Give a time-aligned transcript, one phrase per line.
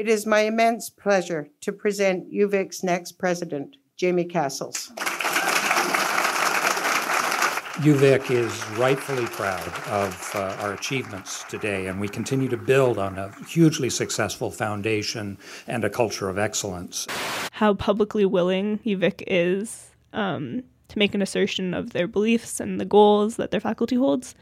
[0.00, 4.90] It is my immense pleasure to present UVic's next president, Jamie Cassels.
[7.82, 13.18] UVic is rightfully proud of uh, our achievements today, and we continue to build on
[13.18, 15.36] a hugely successful foundation
[15.66, 17.06] and a culture of excellence.
[17.52, 22.86] How publicly willing UVic is um, to make an assertion of their beliefs and the
[22.86, 24.34] goals that their faculty holds.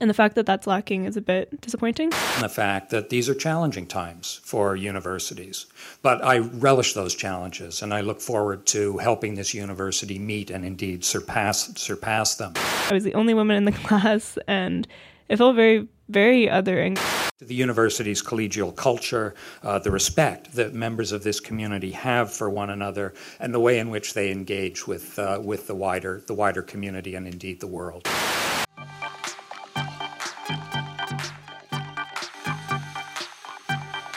[0.00, 2.12] And the fact that that's lacking is a bit disappointing.
[2.12, 5.66] And the fact that these are challenging times for universities.
[6.02, 10.64] But I relish those challenges and I look forward to helping this university meet and
[10.64, 12.54] indeed surpass surpass them.
[12.88, 14.86] I was the only woman in the class and
[15.28, 16.98] it felt very, very othering.
[17.38, 22.70] The university's collegial culture, uh, the respect that members of this community have for one
[22.70, 26.62] another, and the way in which they engage with, uh, with the, wider, the wider
[26.62, 28.08] community and indeed the world.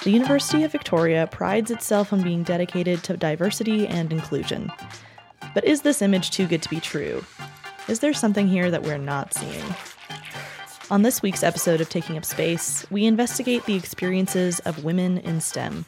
[0.10, 4.72] The University of Victoria prides itself on being dedicated to diversity and inclusion.
[5.54, 7.24] But is this image too good to be true?
[7.88, 9.64] Is there something here that we're not seeing?
[10.90, 15.42] On this week's episode of Taking Up Space, we investigate the experiences of women in
[15.42, 15.86] STEM.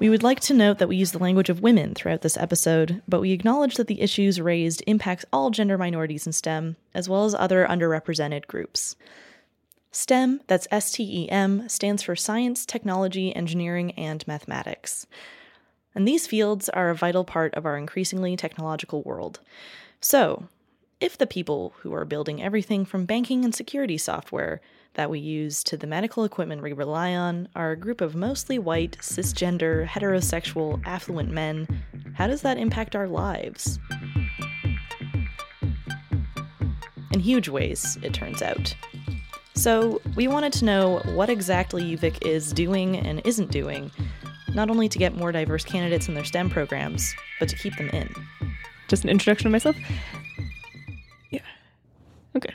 [0.00, 3.02] We would like to note that we use the language of women throughout this episode,
[3.06, 7.24] but we acknowledge that the issues raised impact all gender minorities in STEM, as well
[7.24, 8.96] as other underrepresented groups.
[9.92, 15.06] STEM, that's S T E M, stands for Science, Technology, Engineering, and Mathematics.
[15.94, 19.40] And these fields are a vital part of our increasingly technological world.
[20.00, 20.48] So,
[21.00, 24.60] if the people who are building everything from banking and security software
[24.94, 28.58] that we use to the medical equipment we rely on are a group of mostly
[28.58, 31.66] white, cisgender, heterosexual, affluent men,
[32.14, 33.78] how does that impact our lives?
[37.12, 38.74] In huge ways, it turns out.
[39.60, 43.90] So, we wanted to know what exactly UVic is doing and isn't doing,
[44.54, 47.90] not only to get more diverse candidates in their STEM programs, but to keep them
[47.90, 48.08] in.
[48.88, 49.76] Just an introduction of myself?
[51.28, 51.42] Yeah.
[52.34, 52.54] Okay.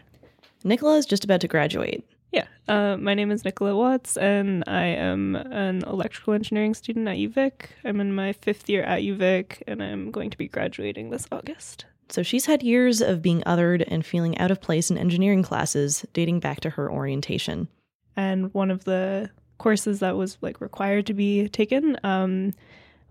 [0.63, 2.03] Nicola is just about to graduate.
[2.31, 2.47] Yeah.
[2.67, 7.67] Uh, my name is Nicola Watts, and I am an electrical engineering student at UVic.
[7.83, 11.85] I'm in my fifth year at UVic, and I'm going to be graduating this August.
[12.09, 16.05] So she's had years of being othered and feeling out of place in engineering classes
[16.13, 17.67] dating back to her orientation.
[18.16, 22.53] And one of the courses that was like required to be taken um,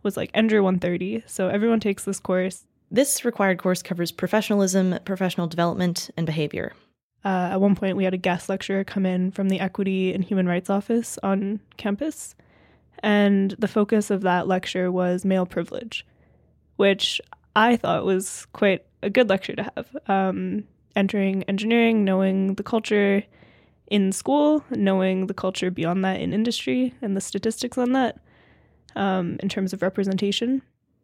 [0.03, 1.25] was like Ender 130.
[1.27, 2.67] So everyone takes this course.
[2.91, 6.73] This required course covers professionalism, professional development, and behavior.
[7.25, 10.23] Uh, at one point, we had a guest lecturer come in from the Equity and
[10.23, 12.35] Human Rights Office on campus.
[13.01, 16.07] And the focus of that lecture was male privilege,
[16.77, 17.21] which
[17.57, 19.97] I thought was quite a good lecture to have.
[20.09, 20.65] Um,
[20.97, 23.23] entering engineering, knowing the culture
[23.89, 28.19] in school, knowing the culture beyond that in industry, and the statistics on that
[28.97, 30.63] um, in terms of representation.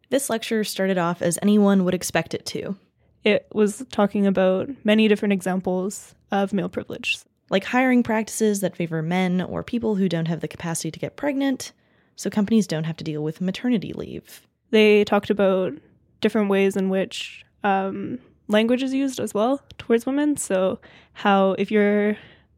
[0.09, 2.75] This lecture started off as anyone would expect it to.
[3.23, 7.19] It was talking about many different examples of male privilege,
[7.49, 11.17] like hiring practices that favor men or people who don't have the capacity to get
[11.17, 11.71] pregnant,
[12.15, 14.47] so companies don't have to deal with maternity leave.
[14.71, 15.73] They talked about
[16.21, 20.37] different ways in which um, language is used as well towards women.
[20.37, 20.79] So,
[21.13, 22.17] how if you're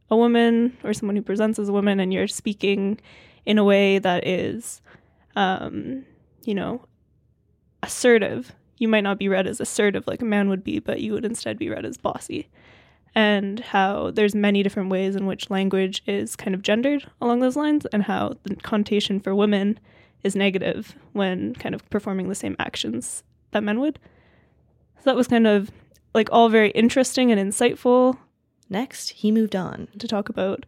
[0.10, 3.00] a woman or someone who presents as a woman and you're speaking
[3.46, 4.82] in a way that is,
[5.36, 6.06] um,
[6.46, 6.86] you know,
[7.82, 11.14] assertive, you might not be read as assertive like a man would be, but you
[11.14, 12.50] would instead be read as bossy.
[13.16, 17.56] And how there's many different ways in which language is kind of gendered along those
[17.56, 19.80] lines, and how the connotation for women
[20.24, 23.24] is negative when kind of performing the same actions
[23.54, 24.00] that men would.
[24.98, 25.72] So that was kind of
[26.14, 28.18] like all very interesting and insightful.
[28.70, 30.66] Next, he moved on to talk about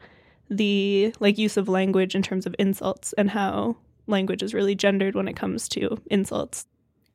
[0.49, 5.15] the like use of language in terms of insults and how language is really gendered
[5.15, 6.65] when it comes to insults.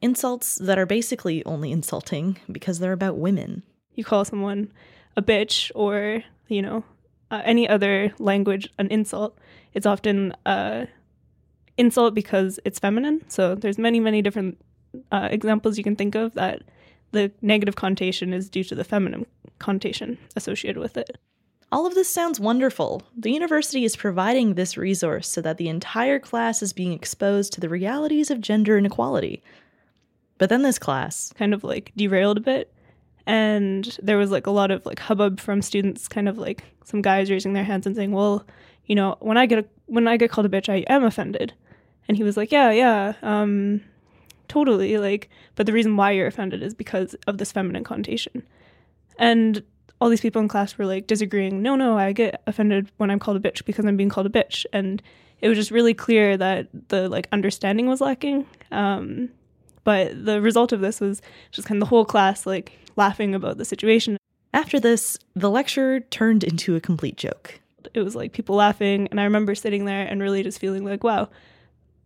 [0.03, 3.63] Insults that are basically only insulting because they're about women.
[3.95, 4.73] You call someone
[5.17, 6.85] a bitch or, you know,
[7.31, 9.39] uh, any other language an insult.
[9.75, 10.89] It's often a
[11.77, 13.25] insult because it's feminine.
[13.29, 14.59] So there's many, many different
[15.13, 16.63] uh, examples you can think of that
[17.13, 19.27] the negative connotation is due to the feminine
[19.59, 21.19] connotation associated with it.
[21.73, 23.03] All of this sounds wonderful.
[23.17, 27.61] The university is providing this resource so that the entire class is being exposed to
[27.61, 29.43] the realities of gender inequality.
[30.39, 32.73] But then this class kind of like derailed a bit
[33.27, 37.03] and there was like a lot of like hubbub from students kind of like some
[37.03, 38.45] guys raising their hands and saying, "Well,
[38.87, 41.55] you know, when I get a, when I get called a bitch, I am offended."
[42.09, 43.15] And he was like, "Yeah, yeah.
[43.23, 43.83] Um
[44.51, 48.43] totally like but the reason why you're offended is because of this feminine connotation
[49.19, 49.63] and
[50.01, 53.19] all these people in class were like disagreeing no no i get offended when i'm
[53.19, 55.03] called a bitch because i'm being called a bitch and
[55.41, 58.47] it was just really clear that the like understanding was lacking.
[58.71, 59.31] Um,
[59.85, 63.59] but the result of this was just kind of the whole class like laughing about
[63.59, 64.17] the situation.
[64.53, 67.61] After this, the lecture turned into a complete joke.
[67.95, 71.03] It was like people laughing, and I remember sitting there and really just feeling like,
[71.03, 71.29] wow,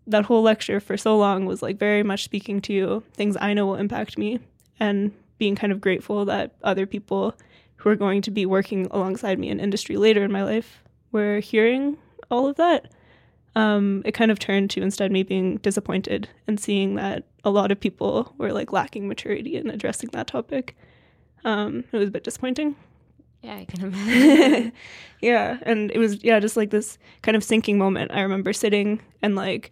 [0.07, 3.55] that whole lecture for so long was like very much speaking to you things I
[3.55, 4.41] know will impact me
[4.79, 7.35] and being kind of grateful that other people
[7.77, 11.41] who are going to be working alongside me in industry later in my life were
[11.41, 11.97] hearing
[12.31, 12.93] all of that.
[13.57, 17.71] Um, it kind of turned to instead me being disappointed and seeing that a lot
[17.71, 20.77] of people were like lacking maturity in addressing that topic.
[21.45, 22.75] Um, it was a bit disappointing.
[23.43, 24.73] Yeah, I can imagine.
[25.21, 28.11] yeah, and it was yeah, just like this kind of sinking moment.
[28.13, 29.71] I remember sitting and like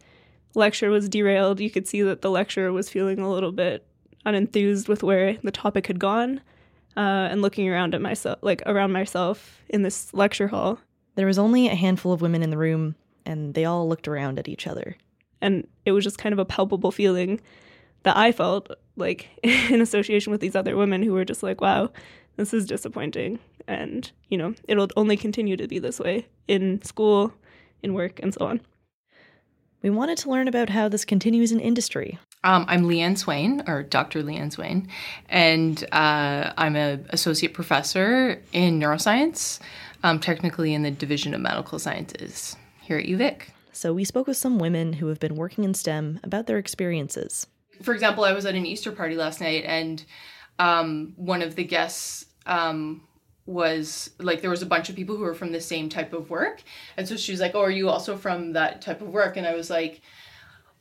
[0.55, 1.61] lecture was derailed.
[1.61, 3.87] You could see that the lecturer was feeling a little bit
[4.25, 6.41] unenthused with where the topic had gone,
[6.97, 10.79] uh, and looking around at myself, like around myself in this lecture hall.
[11.15, 12.95] There was only a handful of women in the room,
[13.27, 14.97] and they all looked around at each other.
[15.41, 17.41] And it was just kind of a palpable feeling
[18.05, 21.91] that I felt like in association with these other women who were just like, wow,
[22.37, 23.39] this is disappointing.
[23.69, 27.33] And, you know, it'll only continue to be this way in school,
[27.83, 28.61] in work, and so on.
[29.83, 32.19] We wanted to learn about how this continues in industry.
[32.45, 34.23] Um, I'm Leigh Anne Swayne, or Dr.
[34.23, 34.89] Leigh Anne Swayne,
[35.29, 39.59] and uh, I'm an associate professor in neuroscience,
[40.05, 43.49] um, technically in the Division of Medical Sciences here at UVic.
[43.73, 47.49] So we spoke with some women who have been working in STEM about their experiences.
[47.83, 50.05] For example, I was at an Easter party last night, and
[50.61, 53.03] um, one of the guests um,
[53.53, 56.31] was like there was a bunch of people who were from the same type of
[56.31, 56.63] work.
[56.97, 59.37] And so she was like oh are you also from that type of work?
[59.37, 60.01] And i was like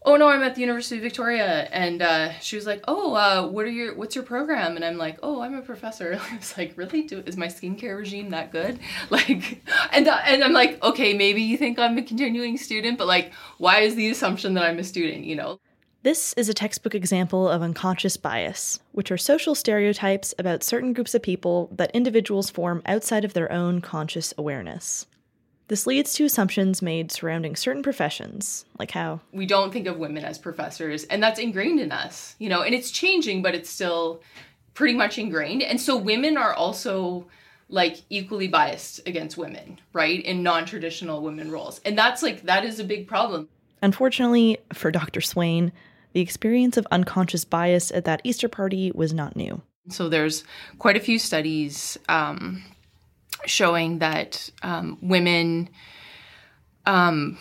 [0.03, 1.69] oh no i'm at the university of victoria.
[1.71, 4.75] And uh, she was like oh uh, what are your what's your program?
[4.75, 6.19] And i'm like oh i'm a professor.
[6.31, 7.03] I was like really?
[7.03, 8.79] Do, is my skincare regime that good?
[9.09, 13.07] Like and uh, and i'm like okay maybe you think i'm a continuing student but
[13.07, 15.25] like why is the assumption that i'm a student?
[15.25, 15.59] You know
[16.03, 21.13] this is a textbook example of unconscious bias, which are social stereotypes about certain groups
[21.13, 25.05] of people that individuals form outside of their own conscious awareness.
[25.67, 30.25] This leads to assumptions made surrounding certain professions, like how we don't think of women
[30.25, 34.21] as professors, and that's ingrained in us, you know, and it's changing, but it's still
[34.73, 35.61] pretty much ingrained.
[35.61, 37.27] And so women are also
[37.69, 40.21] like equally biased against women, right?
[40.25, 41.79] In non traditional women roles.
[41.85, 43.47] And that's like, that is a big problem.
[43.81, 45.21] Unfortunately, for Dr.
[45.21, 45.71] Swayne,
[46.13, 49.61] the experience of unconscious bias at that Easter party was not new.
[49.89, 50.43] So there's
[50.77, 52.63] quite a few studies um,
[53.45, 55.69] showing that um, women
[56.85, 57.37] um,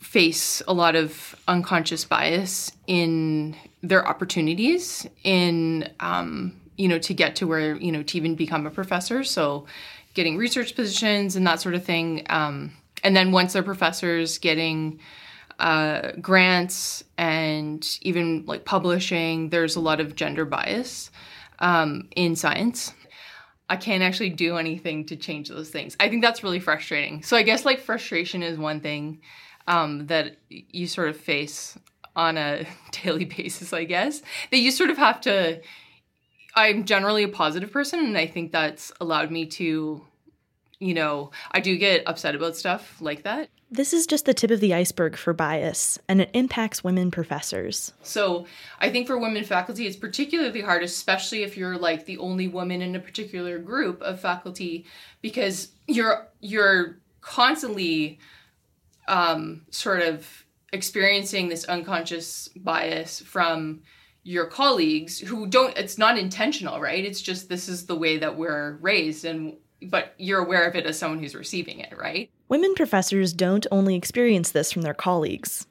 [0.00, 7.36] face a lot of unconscious bias in their opportunities in um, you know to get
[7.36, 9.24] to where you know to even become a professor.
[9.24, 9.66] So
[10.14, 12.26] getting research positions and that sort of thing.
[12.28, 12.72] Um,
[13.02, 15.00] and then once they're professors, getting
[15.58, 21.10] uh, grants and even like publishing, there's a lot of gender bias
[21.58, 22.92] um, in science.
[23.68, 25.96] I can't actually do anything to change those things.
[25.98, 27.22] I think that's really frustrating.
[27.22, 29.20] So I guess like frustration is one thing
[29.66, 31.78] um, that you sort of face
[32.14, 32.66] on a
[33.02, 35.60] daily basis, I guess, that you sort of have to.
[36.54, 40.06] I'm generally a positive person, and I think that's allowed me to,
[40.82, 43.48] you know, I do get upset about stuff like that.
[43.70, 47.92] This is just the tip of the iceberg for bias, and it impacts women professors.
[48.02, 48.46] So,
[48.80, 52.82] I think for women faculty, it's particularly hard, especially if you're like the only woman
[52.82, 54.84] in a particular group of faculty,
[55.22, 58.18] because you're you're constantly
[59.06, 63.82] um, sort of experiencing this unconscious bias from
[64.24, 68.38] your colleagues who don't it's not intentional right it's just this is the way that
[68.38, 69.56] we're raised and
[69.90, 72.30] but you're aware of it as someone who's receiving it, right?
[72.48, 75.66] Women professors don't only experience this from their colleagues.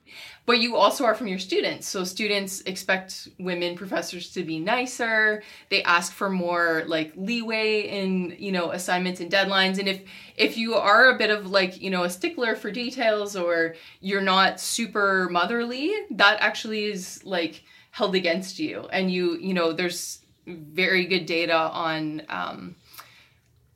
[0.46, 1.88] But you also are from your students.
[1.88, 5.44] So students expect women professors to be nicer.
[5.70, 9.78] They ask for more like leeway in, you know, assignments and deadlines.
[9.78, 10.02] And if
[10.36, 14.22] if you are a bit of like, you know, a stickler for details or you're
[14.22, 18.88] not super motherly, that actually is like held against you.
[18.92, 22.76] And you, you know, there's very good data on um,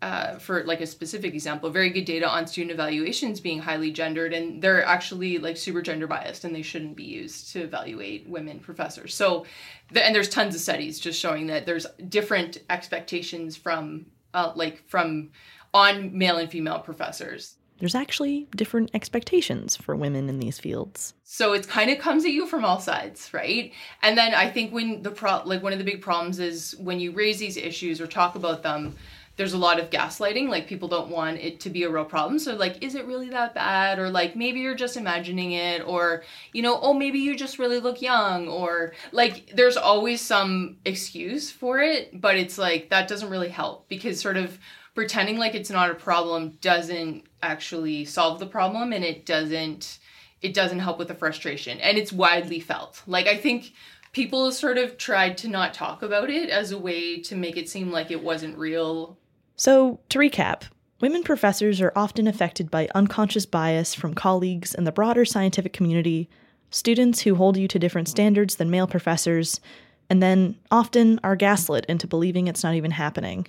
[0.01, 4.33] uh, for like a specific example, very good data on student evaluations being highly gendered,
[4.33, 8.59] and they're actually like super gender biased, and they shouldn't be used to evaluate women
[8.59, 9.15] professors.
[9.15, 9.45] So,
[9.91, 14.87] the, and there's tons of studies just showing that there's different expectations from uh, like
[14.87, 15.31] from
[15.73, 17.55] on male and female professors.
[17.79, 21.13] There's actually different expectations for women in these fields.
[21.23, 23.73] So it kind of comes at you from all sides, right?
[24.01, 26.99] And then I think when the pro like one of the big problems is when
[26.99, 28.95] you raise these issues or talk about them
[29.37, 32.39] there's a lot of gaslighting like people don't want it to be a real problem.
[32.39, 33.99] So like is it really that bad?
[33.99, 36.23] Or like maybe you're just imagining it or
[36.53, 41.51] you know oh maybe you just really look young or like there's always some excuse
[41.51, 44.57] for it but it's like that doesn't really help because sort of
[44.93, 49.99] pretending like it's not a problem doesn't actually solve the problem and it doesn't
[50.41, 53.01] it doesn't help with the frustration and it's widely felt.
[53.05, 53.73] Like i think
[54.15, 57.67] people sort of tried to not talk about it as a way to make it
[57.67, 59.17] seem like it wasn't real
[59.57, 60.63] So, to recap,
[60.99, 66.29] women professors are often affected by unconscious bias from colleagues and the broader scientific community,
[66.69, 69.61] students who hold you to different standards than male professors,
[70.09, 73.47] and then often are gaslit into believing it's not even happening.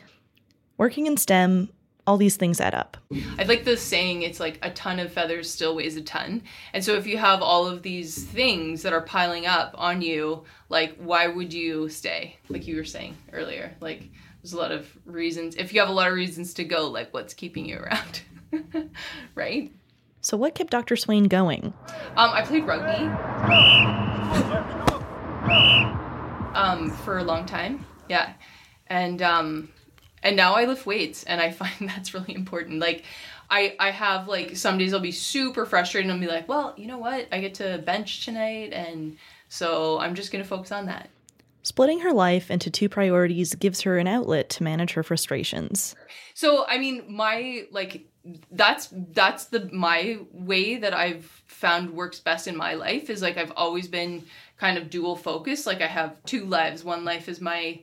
[0.78, 1.70] Working in STEM,
[2.06, 2.96] all these things add up.
[3.38, 6.42] I like the saying it's like a ton of feathers still weighs a ton.
[6.72, 10.44] And so if you have all of these things that are piling up on you,
[10.68, 12.36] like why would you stay?
[12.48, 13.74] Like you were saying earlier.
[13.80, 14.08] Like
[14.46, 15.56] there's a lot of reasons.
[15.56, 18.22] If you have a lot of reasons to go, like what's keeping you around?
[19.34, 19.72] right?
[20.20, 20.94] So, what kept Dr.
[20.94, 21.74] Swayne going?
[22.16, 23.06] Um, I played rugby
[26.54, 27.84] um, for a long time.
[28.08, 28.34] Yeah,
[28.86, 29.68] and um,
[30.22, 32.78] and now I lift weights, and I find that's really important.
[32.78, 33.02] Like,
[33.50, 36.72] I I have like some days I'll be super frustrated, and I'll be like, well,
[36.76, 37.26] you know what?
[37.32, 39.16] I get to bench tonight, and
[39.48, 41.10] so I'm just gonna focus on that.
[41.66, 45.96] Splitting her life into two priorities gives her an outlet to manage her frustrations.
[46.32, 48.06] So I mean, my like
[48.52, 53.36] that's that's the my way that I've found works best in my life is like
[53.36, 54.22] I've always been
[54.58, 55.66] kind of dual focused.
[55.66, 56.84] Like I have two lives.
[56.84, 57.80] One life is my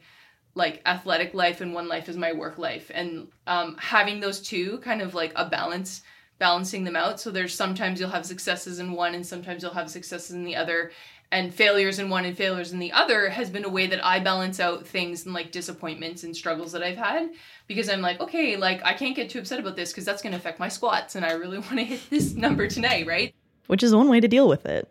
[0.56, 2.90] like athletic life and one life is my work life.
[2.94, 6.04] And um, having those two kind of like a balance
[6.40, 7.20] balancing them out.
[7.20, 10.56] So there's sometimes you'll have successes in one and sometimes you'll have successes in the
[10.56, 10.92] other
[11.34, 14.20] and failures in one and failures in the other has been a way that I
[14.20, 17.32] balance out things and like disappointments and struggles that I've had
[17.66, 20.34] because I'm like, okay, like I can't get too upset about this because that's going
[20.34, 23.34] to affect my squats and I really want to hit this number tonight, right?
[23.66, 24.88] Which is one way to deal with it.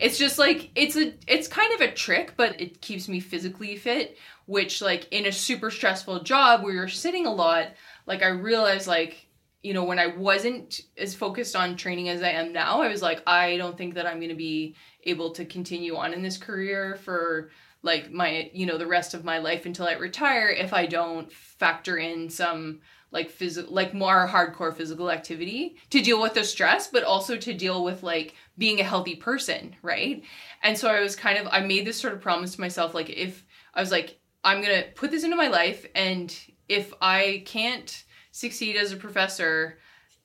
[0.00, 3.76] It's just like it's a it's kind of a trick, but it keeps me physically
[3.76, 7.66] fit, which like in a super stressful job where you're sitting a lot,
[8.06, 9.28] like I realized like
[9.62, 13.00] you know, when I wasn't as focused on training as I am now, I was
[13.00, 16.38] like, I don't think that I'm going to be able to continue on in this
[16.38, 17.50] career for
[17.82, 21.32] like my, you know, the rest of my life until I retire if I don't
[21.32, 22.80] factor in some
[23.10, 27.52] like physical, like more hardcore physical activity to deal with the stress, but also to
[27.52, 30.22] deal with like being a healthy person, right?
[30.62, 33.10] And so I was kind of, I made this sort of promise to myself, like,
[33.10, 33.44] if
[33.74, 36.34] I was like, I'm going to put this into my life, and
[36.68, 39.78] if I can't, succeed as a professor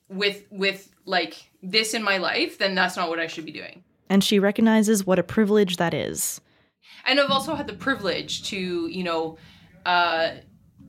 [0.08, 3.84] with with like this in my life then that's not what i should be doing
[4.10, 6.40] And she recognizes what a privilege that is.
[7.06, 9.36] and i've also had the privilege to you know
[9.86, 10.30] uh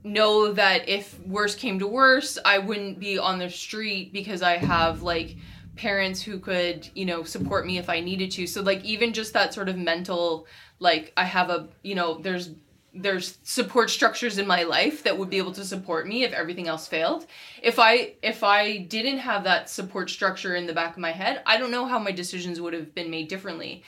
[0.03, 4.55] know that if worse came to worse i wouldn't be on the street because i
[4.57, 5.35] have like
[5.75, 9.33] parents who could you know support me if i needed to so like even just
[9.33, 10.47] that sort of mental
[10.79, 12.49] like i have a you know there's
[12.93, 16.67] there's support structures in my life that would be able to support me if everything
[16.67, 17.25] else failed.
[17.62, 21.41] If i if i didn't have that support structure in the back of my head
[21.46, 23.84] i don't know how my decisions would have been made differently.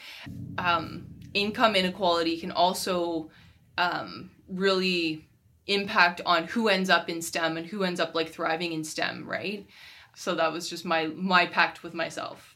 [0.57, 3.29] Um, income inequality can also
[3.77, 5.27] um, really
[5.67, 9.27] impact on who ends up in stem and who ends up like thriving in stem
[9.27, 9.65] right?
[10.13, 12.50] So that was just my my pact with myself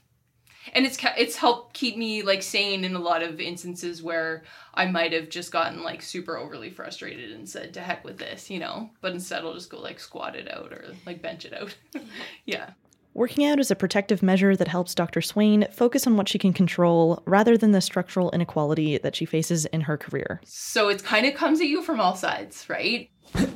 [0.73, 4.43] and it's it's helped keep me like sane in a lot of instances where
[4.73, 8.49] I might have just gotten like super overly frustrated and said to heck with this,
[8.49, 8.89] you know.
[9.01, 11.75] But instead, I'll just go like squat it out or like bench it out.
[12.45, 12.71] yeah.
[13.13, 15.21] Working out is a protective measure that helps Dr.
[15.21, 19.65] Swayne focus on what she can control rather than the structural inequality that she faces
[19.67, 20.41] in her career.
[20.43, 23.09] So it kind of comes at you from all sides, right?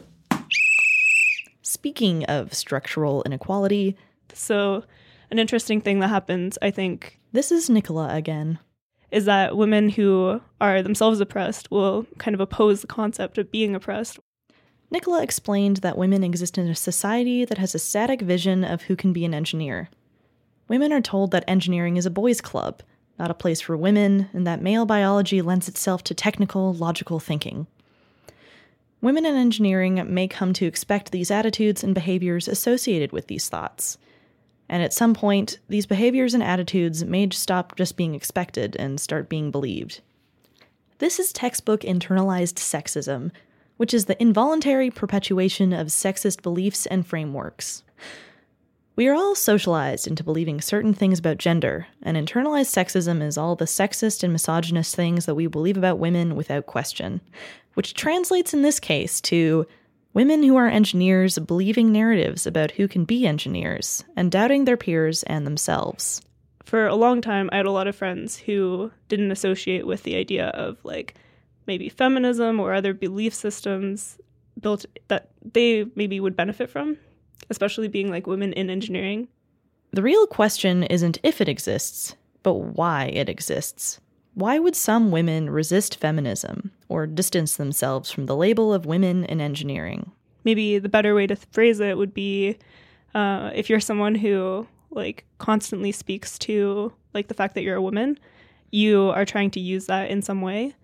[1.61, 3.97] Speaking of structural inequality,
[4.33, 4.85] So,
[5.31, 8.59] an interesting thing that happens, I think, this is Nicola again.
[9.11, 13.75] is that women who are themselves oppressed will kind of oppose the concept of being
[13.75, 14.19] oppressed.
[14.91, 18.95] Nicola explained that women exist in a society that has a static vision of who
[18.95, 19.89] can be an engineer.
[20.67, 22.81] Women are told that engineering is a boys' club,
[23.17, 27.67] not a place for women, and that male biology lends itself to technical, logical thinking.
[29.01, 33.97] Women in engineering may come to expect these attitudes and behaviors associated with these thoughts.
[34.69, 39.27] And at some point, these behaviors and attitudes may stop just being expected and start
[39.27, 40.01] being believed.
[40.99, 43.31] This is textbook internalized sexism,
[43.77, 47.83] which is the involuntary perpetuation of sexist beliefs and frameworks.
[48.95, 53.55] We are all socialized into believing certain things about gender, and internalized sexism is all
[53.55, 57.21] the sexist and misogynist things that we believe about women without question,
[57.75, 59.65] which translates in this case to
[60.13, 65.21] Women who are engineers believing narratives about who can be engineers and doubting their peers
[65.23, 66.21] and themselves.
[66.63, 70.15] For a long time, I had a lot of friends who didn't associate with the
[70.15, 71.15] idea of like
[71.67, 74.17] maybe feminism or other belief systems
[74.59, 76.97] built that they maybe would benefit from,
[77.49, 79.27] especially being like women in engineering.
[79.91, 83.99] The real question isn't if it exists, but why it exists.
[84.33, 89.41] Why would some women resist feminism or distance themselves from the label of women in
[89.41, 90.11] engineering?
[90.43, 92.57] Maybe the better way to phrase it would be
[93.13, 97.81] uh, if you're someone who like constantly speaks to like the fact that you're a
[97.81, 98.17] woman,
[98.71, 100.75] you are trying to use that in some way.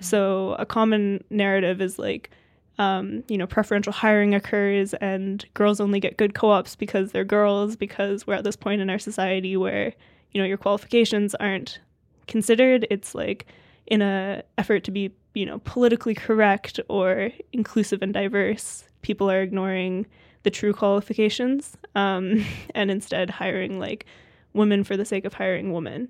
[0.00, 2.30] So a common narrative is like,
[2.78, 7.76] um, you know, preferential hiring occurs and girls only get good co-ops because they're girls
[7.76, 9.92] because we're at this point in our society where,
[10.32, 11.78] you know, your qualifications aren't
[12.26, 12.86] considered.
[12.90, 13.46] It's like
[13.86, 19.42] in a effort to be, you know, politically correct or inclusive and diverse, people are
[19.42, 20.06] ignoring
[20.42, 24.06] the true qualifications um, and instead hiring like
[24.52, 26.08] women for the sake of hiring women.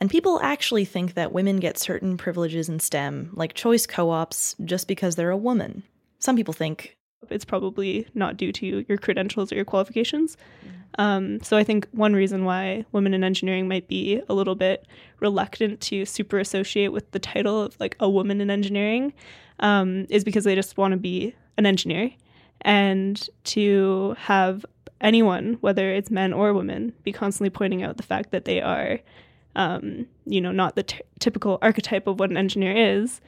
[0.00, 4.54] And people actually think that women get certain privileges in STEM, like choice co ops,
[4.64, 5.82] just because they're a woman.
[6.20, 6.96] Some people think
[7.30, 10.36] it's probably not due to your credentials or your qualifications.
[10.98, 14.86] Um, so I think one reason why women in engineering might be a little bit
[15.20, 19.12] reluctant to super associate with the title of like a woman in engineering
[19.60, 22.10] um, is because they just want to be an engineer.
[22.62, 24.64] And to have
[25.00, 28.98] anyone, whether it's men or women, be constantly pointing out the fact that they are
[29.56, 33.20] um, you know, not the t- typical archetype of what an engineer is,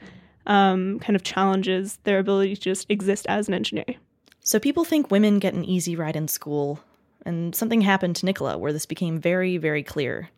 [0.47, 3.95] um, kind of challenges their ability to just exist as an engineer.
[4.41, 6.79] So people think women get an easy ride in school,
[7.25, 10.29] and something happened to Nicola where this became very, very clear.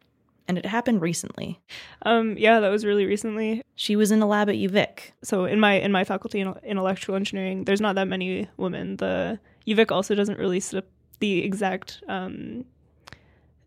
[0.45, 1.61] And it happened recently.
[2.01, 3.61] Um, yeah, that was really recently.
[3.75, 5.13] She was in a lab at UVic.
[5.23, 8.97] So in my in my faculty in, in electrical engineering, there's not that many women.
[8.97, 10.73] The UVic also doesn't release
[11.19, 12.65] the exact um,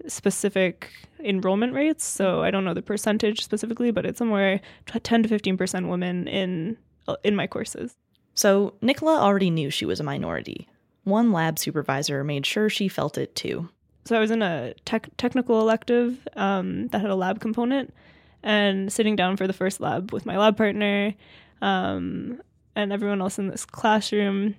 [0.06, 2.04] specific enrollment rates.
[2.04, 6.76] So I don't know the percentage specifically, but it's somewhere 10 to 15% women in
[7.22, 7.96] in my courses.
[8.34, 10.68] So Nicola already knew she was a minority.
[11.04, 13.68] One lab supervisor made sure she felt it too.
[14.04, 17.94] So I was in a tech, technical elective um, that had a lab component,
[18.42, 21.14] and sitting down for the first lab with my lab partner
[21.62, 22.40] um,
[22.74, 24.54] and everyone else in this classroom,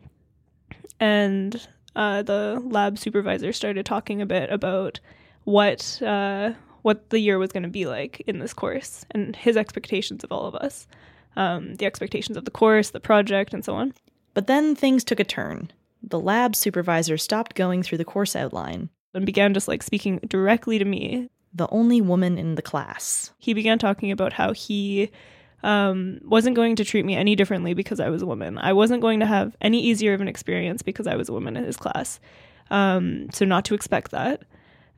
[0.99, 4.99] and uh, the lab supervisor started talking a bit about
[5.47, 9.55] what uh, what the year was going to be like in this course and his
[9.55, 10.87] expectations of all of us,
[11.37, 13.93] um, the expectations of the course, the project, and so on.
[14.33, 15.71] But then things took a turn.
[16.03, 20.79] The lab supervisor stopped going through the course outline and began just like speaking directly
[20.79, 21.29] to me.
[21.53, 23.31] The only woman in the class.
[23.37, 25.09] He began talking about how he
[25.63, 28.57] um, wasn't going to treat me any differently because I was a woman.
[28.57, 31.55] I wasn't going to have any easier of an experience because I was a woman
[31.55, 32.19] in his class.
[32.69, 34.43] Um, so, not to expect that.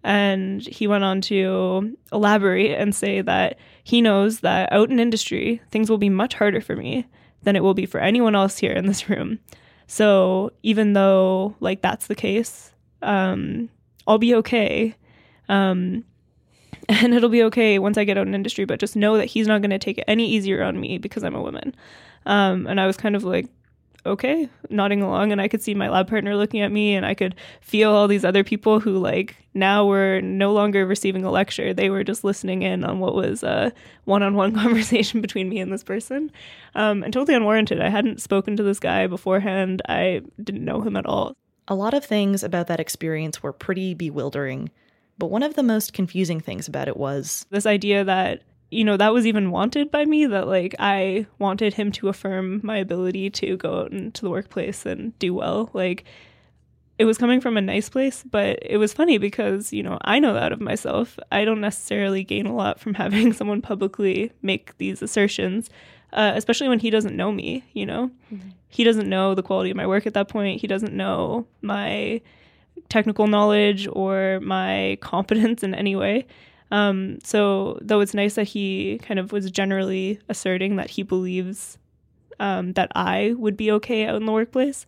[0.04, 5.62] And he went on to elaborate and say that he knows that out in industry,
[5.72, 7.06] things will be much harder for me
[7.44, 9.40] than it will be for anyone else here in this room.
[9.88, 13.70] So even though like that's the case, um,
[14.08, 14.96] I'll be okay.
[15.50, 16.06] Um,
[16.90, 19.48] and it'll be okay once I get out in industry, but just know that he's
[19.48, 21.76] not going to take it any easier on me because I'm a woman.
[22.26, 23.48] Um, and I was kind of like,
[24.06, 25.32] okay, nodding along.
[25.32, 28.08] And I could see my lab partner looking at me, and I could feel all
[28.08, 31.74] these other people who, like, now were no longer receiving a lecture.
[31.74, 33.74] They were just listening in on what was a
[34.06, 36.32] one on one conversation between me and this person.
[36.76, 37.82] Um, and totally unwarranted.
[37.82, 41.36] I hadn't spoken to this guy beforehand, I didn't know him at all.
[41.68, 44.72] A lot of things about that experience were pretty bewildering.
[45.20, 48.98] But one of the most confusing things about it was this idea that you know,
[48.98, 53.30] that was even wanted by me that like I wanted him to affirm my ability
[53.32, 55.70] to go out into the workplace and do well.
[55.74, 56.06] Like
[57.00, 60.20] it was coming from a nice place, but it was funny because, you know, I
[60.20, 61.18] know that of myself.
[61.32, 65.70] I don't necessarily gain a lot from having someone publicly make these assertions,
[66.12, 68.12] uh, especially when he doesn't know me, you know?
[68.32, 68.50] Mm-hmm.
[68.68, 70.62] He doesn't know the quality of my work at that point.
[70.62, 72.22] He doesn't know my
[72.90, 76.28] technical knowledge or my competence in any way.
[76.72, 81.78] Um, so, though it's nice that he kind of was generally asserting that he believes
[82.40, 84.86] um, that I would be okay out in the workplace,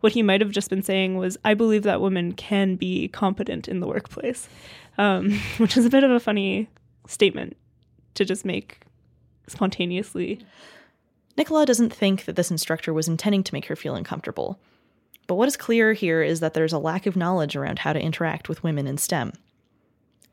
[0.00, 3.68] what he might have just been saying was, I believe that women can be competent
[3.68, 4.48] in the workplace,
[4.98, 6.68] um, which is a bit of a funny
[7.06, 7.56] statement
[8.14, 8.80] to just make
[9.48, 10.40] spontaneously.
[11.36, 14.58] Nicola doesn't think that this instructor was intending to make her feel uncomfortable.
[15.26, 18.00] But what is clear here is that there's a lack of knowledge around how to
[18.00, 19.32] interact with women in STEM.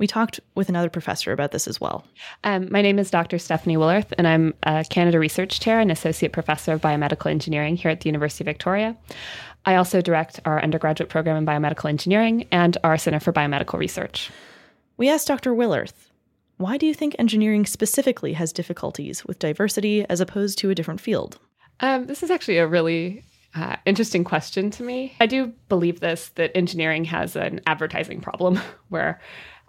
[0.02, 2.04] We talked with another professor about this as well.
[2.44, 3.38] Um, my name is Dr.
[3.38, 7.92] Stephanie Willerth, and I'm a Canada Research Chair and Associate Professor of Biomedical Engineering here
[7.92, 8.98] at the University of Victoria.
[9.64, 14.32] I also direct our undergraduate program in biomedical engineering and our Center for Biomedical Research.
[14.98, 15.52] We asked Dr.
[15.52, 16.10] Willerth,
[16.58, 21.00] why do you think engineering specifically has difficulties with diversity as opposed to a different
[21.00, 21.38] field?
[21.80, 25.16] Um, this is actually a really uh, interesting question to me.
[25.22, 28.60] I do believe this that engineering has an advertising problem
[28.90, 29.22] where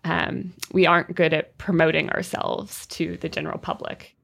[0.04, 4.14] um, we aren't good at promoting ourselves to the general public.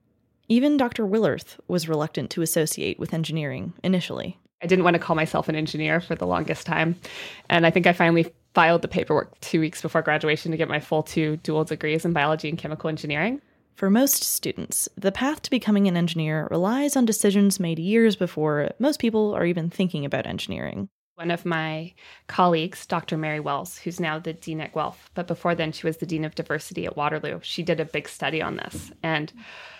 [0.48, 1.06] Even Dr.
[1.06, 4.38] Willerth was reluctant to associate with engineering initially.
[4.62, 6.96] I didn't want to call myself an engineer for the longest time.
[7.48, 10.80] And I think I finally filed the paperwork two weeks before graduation to get my
[10.80, 13.40] full two dual degrees in biology and chemical engineering.
[13.76, 18.70] For most students, the path to becoming an engineer relies on decisions made years before
[18.80, 20.88] most people are even thinking about engineering.
[21.18, 21.94] One of my
[22.28, 23.18] colleagues, Dr.
[23.18, 26.24] Mary Wells, who's now the dean at Guelph, but before then she was the dean
[26.24, 28.92] of diversity at Waterloo, she did a big study on this.
[29.02, 29.32] And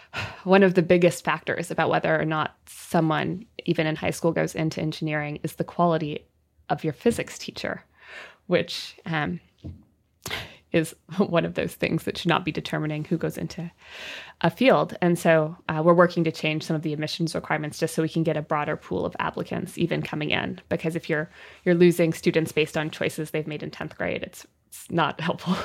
[0.43, 4.57] one of the biggest factors about whether or not someone, even in high school, goes
[4.57, 6.27] into engineering is the quality
[6.71, 7.85] of your physics teacher,
[8.49, 9.39] which um,
[10.73, 13.71] is one of those things that should not be determining who goes into
[14.41, 14.97] a field.
[15.01, 18.09] And so uh, we're working to change some of the admissions requirements just so we
[18.09, 20.61] can get a broader pool of applicants even coming in.
[20.69, 21.31] Because if you're
[21.65, 25.57] you're losing students based on choices they've made in 10th grade, it's it's not helpful.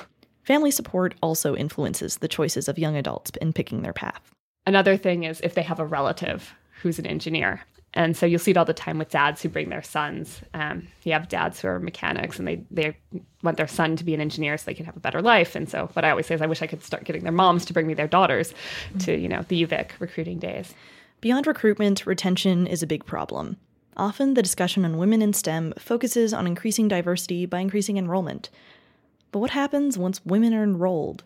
[0.44, 4.34] Family support also influences the choices of young adults in picking their path.
[4.66, 7.62] Another thing is if they have a relative who's an engineer.
[7.96, 10.42] And so you'll see it all the time with dads who bring their sons.
[10.54, 12.98] Um, you have dads who are mechanics and they, they
[13.44, 15.56] want their son to be an engineer so they can have a better life.
[15.56, 17.66] And so what I always say is I wish I could start getting their moms
[17.66, 18.54] to bring me their daughters
[19.00, 20.74] to, you know, the UVic recruiting days.
[21.22, 23.58] Beyond recruitment, retention is a big problem.
[23.96, 28.50] Often the discussion on women in STEM focuses on increasing diversity by increasing enrollment.
[29.32, 31.24] But what happens once women are enrolled?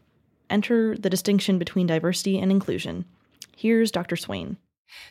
[0.50, 3.06] Enter the distinction between diversity and inclusion.
[3.56, 4.18] Here's Dr.
[4.18, 4.58] Swayne.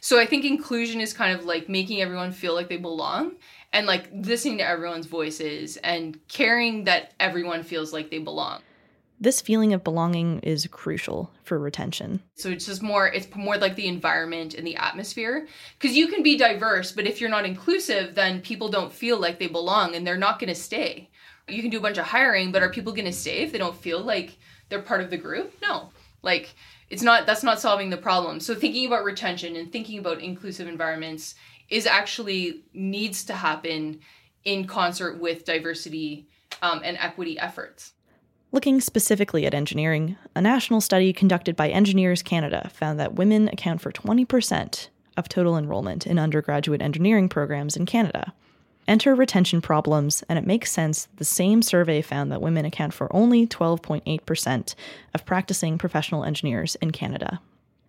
[0.01, 3.37] So I think inclusion is kind of like making everyone feel like they belong
[3.73, 8.61] and like listening to everyone's voices and caring that everyone feels like they belong.
[9.19, 12.21] This feeling of belonging is crucial for retention.
[12.35, 15.47] So it's just more it's more like the environment and the atmosphere
[15.79, 19.39] because you can be diverse but if you're not inclusive then people don't feel like
[19.39, 21.09] they belong and they're not going to stay.
[21.49, 23.59] You can do a bunch of hiring but are people going to stay if they
[23.59, 24.37] don't feel like
[24.69, 25.55] they're part of the group?
[25.63, 25.91] No.
[26.23, 26.55] Like
[26.91, 30.69] it's not that's not solving the problem so thinking about retention and thinking about inclusive
[30.69, 31.35] environments
[31.69, 33.99] is actually needs to happen
[34.45, 36.27] in concert with diversity
[36.63, 37.93] um, and equity efforts
[38.53, 43.81] Looking specifically at engineering, a national study conducted by Engineers Canada found that women account
[43.83, 48.33] for 20% of total enrollment in undergraduate engineering programs in Canada.
[48.89, 53.15] Enter retention problems, and it makes sense the same survey found that women account for
[53.15, 54.75] only 12.8%
[55.15, 57.41] of practicing professional engineers in Canada.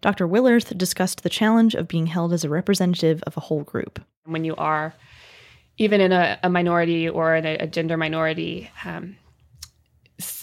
[0.02, 0.28] Dr.
[0.28, 4.00] Willerth discussed the challenge of being held as a representative of a whole group.
[4.26, 4.94] When you are
[5.78, 9.16] even in a, a minority or in a, a gender minority, um,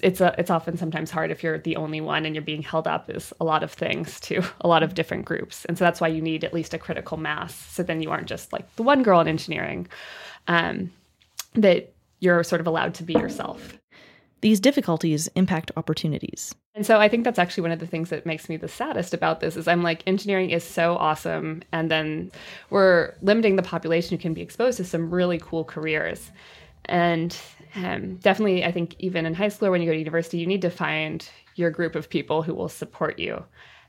[0.02, 2.86] it's a, it's often sometimes hard if you're the only one and you're being held
[2.86, 6.00] up as a lot of things to a lot of different groups and so that's
[6.00, 8.84] why you need at least a critical mass so then you aren't just like the
[8.84, 9.88] one girl in engineering
[10.48, 10.92] um,
[11.54, 13.78] that you're sort of allowed to be yourself
[14.40, 16.54] These difficulties impact opportunities.
[16.74, 19.14] and so I think that's actually one of the things that makes me the saddest
[19.14, 22.30] about this is I'm like engineering is so awesome and then
[22.70, 26.30] we're limiting the population who can be exposed to some really cool careers.
[26.86, 27.36] And
[27.76, 30.46] um, definitely I think even in high school or when you go to university you
[30.46, 33.44] need to find your group of people who will support you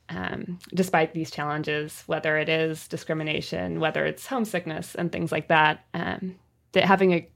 [0.09, 5.83] um, despite these challenges, whether it is discrimination, whether it's homesickness and things like that.
[5.93, 6.35] Um,
[6.75, 7.27] that having a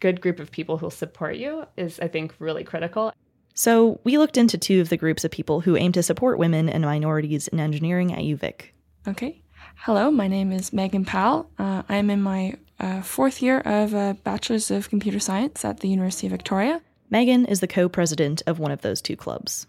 [0.00, 3.12] good group of people who'll support you is I think really critical.
[3.54, 6.68] So, we looked into two of the groups of people who aim to support women
[6.68, 8.66] and minorities in engineering at UVic.
[9.08, 9.42] Okay.
[9.76, 11.50] Hello, my name is Megan Powell.
[11.58, 15.88] Uh, I'm in my uh, fourth year of a Bachelor's of Computer Science at the
[15.88, 16.80] University of Victoria.
[17.10, 19.66] Megan is the co president of one of those two clubs.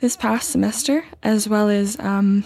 [0.00, 2.44] This past semester, as well as um,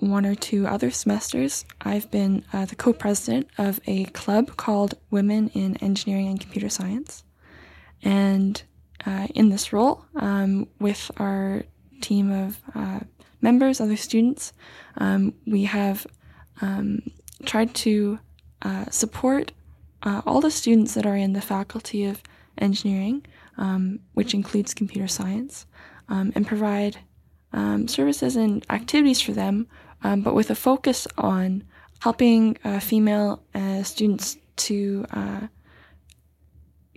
[0.00, 4.94] one or two other semesters, I've been uh, the co president of a club called
[5.10, 7.24] Women in Engineering and Computer Science.
[8.02, 8.62] And
[9.04, 11.62] uh, in this role, um, with our
[12.00, 13.00] team of uh,
[13.40, 14.52] members, other students,
[14.98, 16.06] um, we have
[16.60, 17.02] um,
[17.44, 18.18] tried to
[18.62, 19.52] uh, support
[20.02, 22.22] uh, all the students that are in the faculty of
[22.58, 23.24] engineering,
[23.58, 25.66] um, which includes computer science,
[26.08, 26.98] um, and provide
[27.52, 29.66] um, services and activities for them,
[30.02, 31.64] um, but with a focus on
[32.00, 35.46] helping uh, female uh, students to uh,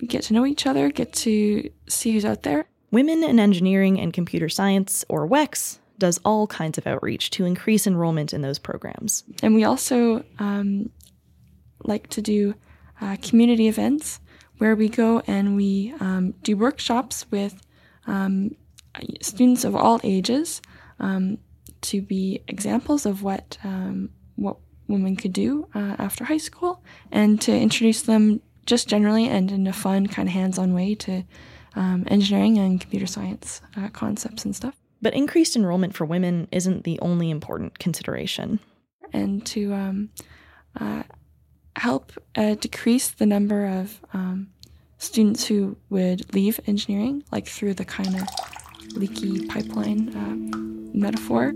[0.08, 2.68] get to know each other, get to see who's out there.
[2.92, 7.86] Women in Engineering and Computer Science, or WECS, does all kinds of outreach to increase
[7.86, 9.24] enrollment in those programs.
[9.44, 10.90] And we also um,
[11.84, 12.56] like to do
[13.02, 14.20] uh, community events
[14.58, 17.62] where we go and we um, do workshops with
[18.08, 18.56] um,
[19.22, 20.62] students of all ages
[21.00, 21.38] um,
[21.82, 27.40] to be examples of what um, what women could do uh, after high school, and
[27.42, 31.24] to introduce them just generally and in a fun, kind of hands-on way to
[31.76, 34.76] um, engineering and computer science uh, concepts and stuff.
[35.02, 38.60] But increased enrollment for women isn't the only important consideration.
[39.14, 40.10] And to um,
[40.80, 41.04] uh,
[41.76, 44.50] help uh, decrease the number of um,
[44.98, 48.28] students who would leave engineering, like through the kind of
[48.94, 51.54] leaky pipeline uh, metaphor.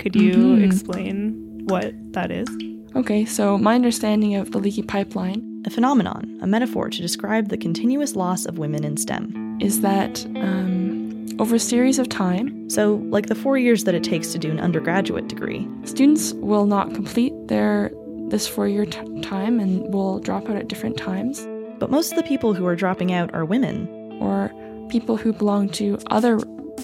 [0.00, 0.64] Could you Mhm.
[0.64, 2.48] explain what that is?
[2.96, 7.56] Okay, so my understanding of the leaky pipeline A phenomenon, a metaphor to describe the
[7.58, 9.58] continuous loss of women in STEM.
[9.60, 14.02] is that um, over a series of time, So, like the four years that it
[14.02, 17.90] takes to do an undergraduate degree, students will not complete their
[18.30, 21.46] this four-year t- time and will drop out at different times,
[21.80, 23.86] but most of the people who are dropping out are women.
[24.20, 24.50] or
[24.90, 26.38] people who belong to other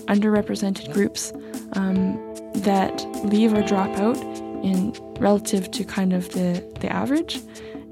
[0.08, 1.32] underrepresented groups
[1.74, 2.18] um,
[2.66, 4.16] that leave or drop out
[4.64, 7.40] in relative to kind of the, the average.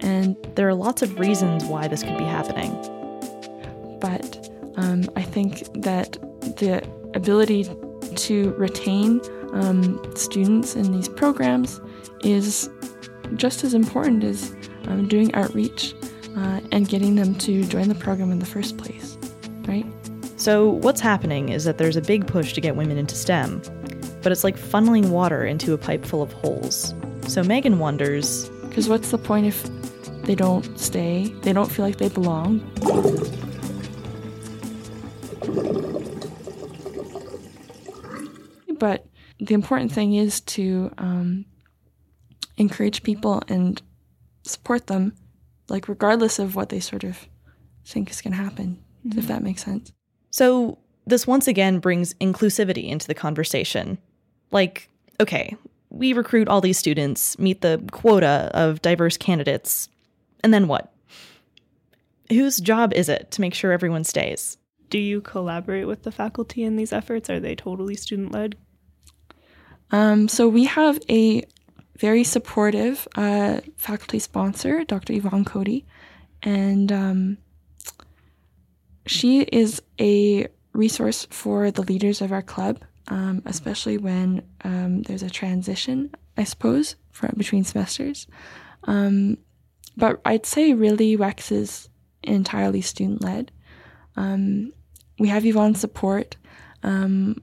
[0.01, 2.73] And There are lots of reasons why this could be happening.
[4.01, 6.13] but um, I think that
[6.59, 6.83] the
[7.15, 7.71] ability
[8.17, 9.21] to retain
[9.53, 11.81] um, students in these programs
[12.25, 12.69] is
[13.37, 14.55] just as important as
[14.89, 15.95] um, doing outreach
[16.37, 19.17] uh, and getting them to join the program in the first place,
[19.69, 19.87] right?
[20.37, 23.63] So, what's happening is that there's a big push to get women into STEM,
[24.25, 26.95] but it's like funneling water into a pipe full of holes.
[27.29, 29.63] So, Megan wonders Because what's the point if
[30.23, 31.27] they don't stay?
[31.43, 32.59] They don't feel like they belong.
[38.79, 39.07] But
[39.39, 41.45] the important thing is to um,
[42.57, 43.81] encourage people and
[44.43, 45.15] support them,
[45.69, 47.29] like regardless of what they sort of
[47.85, 49.93] think is going to happen, if that makes sense.
[50.31, 53.99] So, this once again brings inclusivity into the conversation.
[54.51, 54.89] Like,
[55.21, 55.57] okay,
[55.91, 59.89] we recruit all these students, meet the quota of diverse candidates,
[60.43, 60.93] and then what?
[62.31, 64.57] Whose job is it to make sure everyone stays?
[64.91, 67.31] Do you collaborate with the faculty in these efforts?
[67.31, 68.57] Are they totally student led?
[69.91, 71.45] Um, so we have a
[71.99, 75.13] very supportive uh, faculty sponsor, Dr.
[75.13, 75.87] Yvonne Coady,
[76.43, 77.39] and um,
[79.07, 85.23] she is a resource for the leaders of our club, um, especially when um, there's
[85.23, 88.27] a transition, I suppose, for, between semesters.
[88.85, 89.39] Um,
[89.97, 91.89] but I'd say really WECS is
[92.23, 93.53] entirely student led.
[94.17, 94.73] Um,
[95.19, 96.37] we have Yvonne's support.
[96.83, 97.43] Um,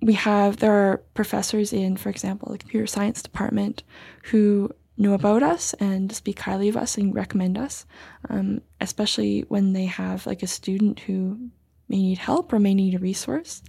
[0.00, 3.82] we have there are professors in, for example, the computer science department
[4.24, 7.86] who know about us and speak highly of us and recommend us,
[8.28, 11.50] um, especially when they have like a student who
[11.88, 13.62] may need help or may need a resource.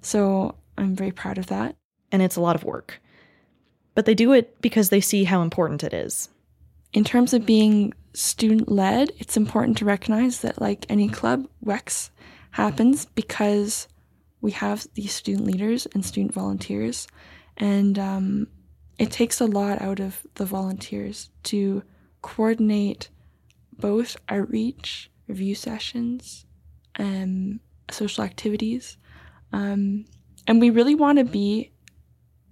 [0.00, 1.76] So I'm very proud of that.
[2.12, 3.00] And it's a lot of work.
[3.94, 6.28] But they do it because they see how important it is.
[6.92, 12.10] In terms of being student led, it's important to recognize that, like any club, WECS
[12.52, 13.88] happens because
[14.40, 17.08] we have these student leaders and student volunteers.
[17.56, 18.48] And um,
[18.98, 21.82] it takes a lot out of the volunteers to
[22.22, 23.08] coordinate
[23.78, 26.46] both outreach, review sessions,
[26.94, 27.60] and
[27.90, 28.96] social activities.
[29.52, 30.06] Um,
[30.46, 31.72] and we really want to be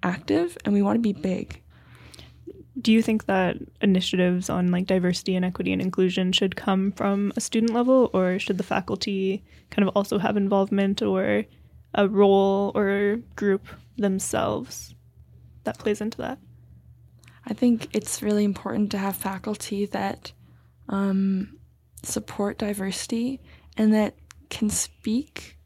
[0.03, 1.63] active and we want to be big.
[2.81, 7.33] Do you think that initiatives on like diversity and equity and inclusion should come from
[7.37, 11.45] a student level or should the faculty kind of also have involvement or
[11.95, 14.95] a role or group themselves
[15.63, 16.39] that plays into that?
[17.47, 20.33] I think it's really important to have faculty that
[20.89, 21.59] um,
[22.03, 23.41] support diversity
[23.77, 24.15] and that
[24.51, 25.59] can speak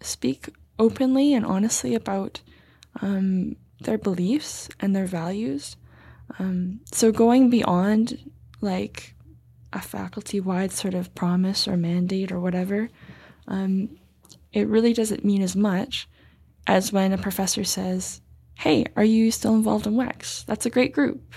[0.00, 2.40] speak openly and honestly about
[3.00, 5.76] um, their beliefs and their values.
[6.38, 9.14] Um, so going beyond like
[9.72, 12.88] a faculty-wide sort of promise or mandate or whatever,
[13.46, 13.98] um,
[14.52, 16.08] it really doesn't mean as much
[16.66, 18.20] as when a professor says,
[18.54, 20.44] hey, are you still involved in WECS?
[20.46, 21.34] That's a great group.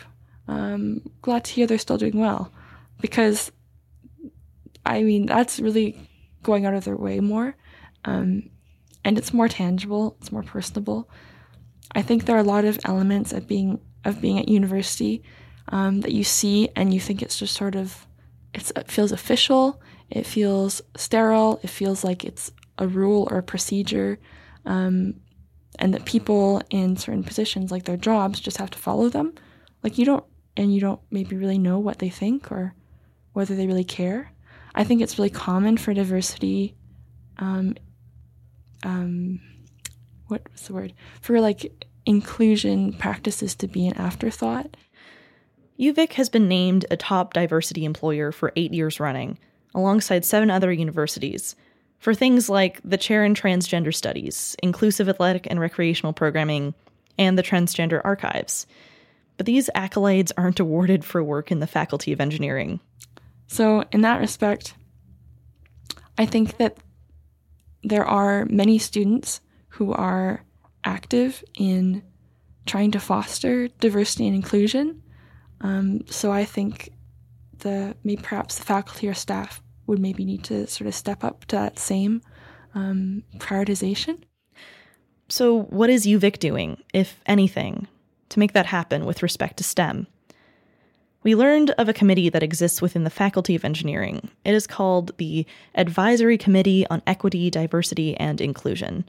[0.47, 2.51] Um, glad to hear they're still doing well.
[2.99, 3.51] Because,
[4.85, 6.09] I mean, that's really
[6.43, 7.55] going out of their way more.
[8.05, 8.49] Um,
[9.03, 11.09] and it's more tangible, it's more personable.
[11.93, 15.23] I think there are a lot of elements of being of being at university
[15.69, 18.07] um, that you see and you think it's just sort of
[18.53, 24.19] it feels official, it feels sterile, it feels like it's a rule or a procedure,
[24.65, 25.15] um,
[25.79, 29.33] and that people in certain positions, like their jobs, just have to follow them.
[29.83, 30.25] Like you don't,
[30.57, 32.75] and you don't maybe really know what they think or
[33.33, 34.33] whether they really care.
[34.75, 36.75] I think it's really common for diversity.
[37.37, 37.75] Um,
[38.83, 39.39] um,
[40.27, 44.75] what was the word for like inclusion practices to be an afterthought.
[45.79, 49.37] UVic has been named a top diversity employer for eight years running,
[49.73, 51.55] alongside seven other universities,
[51.99, 56.73] for things like the chair in transgender studies, inclusive athletic and recreational programming,
[57.17, 58.65] and the transgender archives.
[59.37, 62.79] But these accolades aren't awarded for work in the Faculty of Engineering.
[63.47, 64.75] So, in that respect,
[66.17, 66.77] I think that
[67.83, 70.43] there are many students who are
[70.83, 72.03] active in
[72.65, 75.01] trying to foster diversity and inclusion.
[75.61, 76.91] Um, so I think
[77.59, 81.45] the maybe perhaps the faculty or staff would maybe need to sort of step up
[81.45, 82.21] to that same
[82.73, 84.23] um, prioritization.
[85.29, 87.87] So, what is UVic doing, if anything,
[88.29, 90.07] to make that happen with respect to STEM?
[91.23, 94.29] We learned of a committee that exists within the Faculty of Engineering.
[94.43, 99.07] It is called the Advisory Committee on Equity, Diversity, and Inclusion.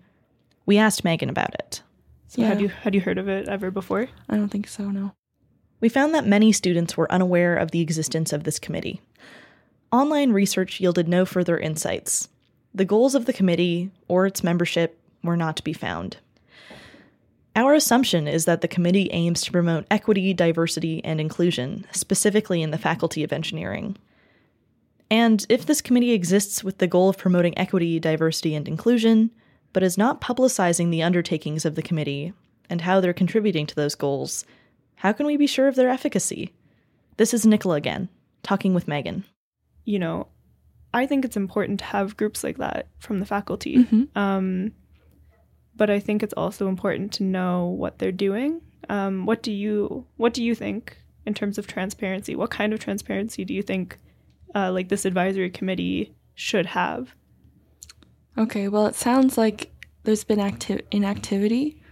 [0.66, 1.83] We asked Megan about it.
[2.29, 4.09] So had you had you heard of it ever before?
[4.29, 5.12] I don't think so, no.
[5.81, 9.01] We found that many students were unaware of the existence of this committee.
[9.90, 12.29] Online research yielded no further insights.
[12.75, 16.18] The goals of the committee or its membership were not to be found.
[17.55, 22.71] Our assumption is that the committee aims to promote equity, diversity, and inclusion, specifically in
[22.71, 23.97] the Faculty of Engineering.
[25.11, 29.31] And if this committee exists with the goal of promoting equity, diversity, and inclusion,
[29.75, 32.33] but is not publicizing the undertakings of the committee
[32.71, 34.47] and how they're contributing to those goals,
[34.97, 36.55] how can we be sure of their efficacy?
[37.19, 38.09] This is Nicola again,
[38.43, 39.25] talking with Megan.
[39.85, 40.29] You know,
[40.95, 43.79] I think it's important to have groups like that from the faculty.
[43.79, 44.19] Mm-hmm.
[44.19, 44.73] Um,
[45.77, 48.61] but I think it's also important to know what they're doing.
[48.89, 52.35] Um, what do you What do you think in terms of transparency?
[52.35, 53.99] What kind of transparency do you think,
[54.55, 57.15] uh, like this advisory committee, should have?
[58.37, 59.71] Okay, well, it sounds like
[60.05, 61.83] there's been acti- inactivity.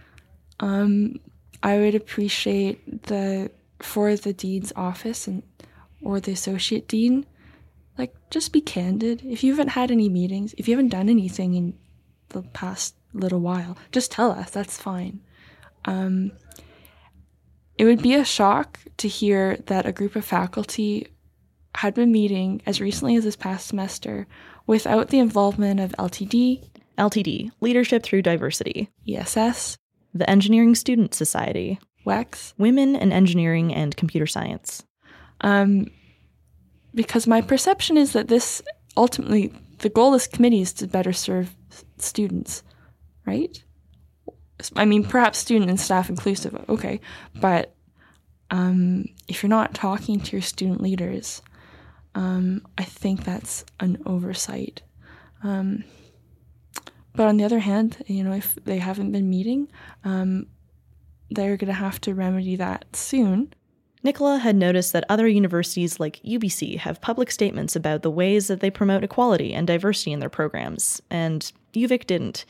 [0.59, 1.19] Um,
[1.63, 5.43] I would appreciate the for the dean's office and
[6.01, 7.25] or the associate dean,
[7.97, 9.21] like just be candid.
[9.23, 11.73] If you haven't had any meetings, if you haven't done anything in
[12.29, 14.49] the past little while, just tell us.
[14.51, 15.21] That's fine.
[15.85, 16.31] Um,
[17.77, 21.07] it would be a shock to hear that a group of faculty
[21.75, 24.27] had been meeting as recently as this past semester
[24.67, 26.63] without the involvement of LTD,
[26.97, 29.77] LTD, Leadership Through Diversity, ESS,
[30.13, 34.83] the Engineering Student Society, WECS, Women in Engineering and Computer Science.
[35.41, 35.87] Um,
[36.93, 38.61] because my perception is that this
[38.97, 41.55] ultimately, the goal of this committee is to better serve
[41.97, 42.63] students,
[43.25, 43.63] right?
[44.75, 46.99] I mean, perhaps student and staff inclusive, okay,
[47.35, 47.73] but
[48.51, 51.41] um, if you're not talking to your student leaders,
[52.13, 54.81] um, I think that's an oversight.
[55.43, 55.83] Um,
[57.15, 59.69] but on the other hand, you know, if they haven't been meeting,
[60.03, 60.47] um,
[61.29, 63.53] they're going to have to remedy that soon.
[64.03, 68.59] Nicola had noticed that other universities like UBC have public statements about the ways that
[68.59, 72.45] they promote equality and diversity in their programs, and UVic didn't.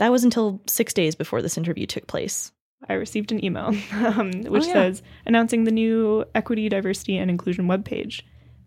[0.00, 2.52] That was until six days before this interview took place.
[2.88, 4.72] I received an email um, which oh, yeah.
[4.72, 8.22] says announcing the new equity, diversity, and inclusion webpage.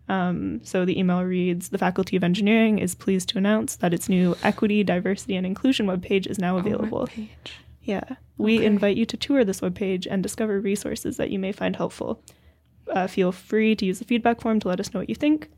[0.08, 4.08] Um, so the email reads The Faculty of Engineering is pleased to announce that its
[4.08, 7.08] new Equity, Diversity, and Inclusion webpage is now available.
[7.10, 7.26] Oh,
[7.82, 8.04] yeah.
[8.38, 8.66] We okay.
[8.66, 12.22] invite you to tour this webpage and discover resources that you may find helpful.
[12.88, 15.50] Uh, feel free to use the feedback form to let us know what you think.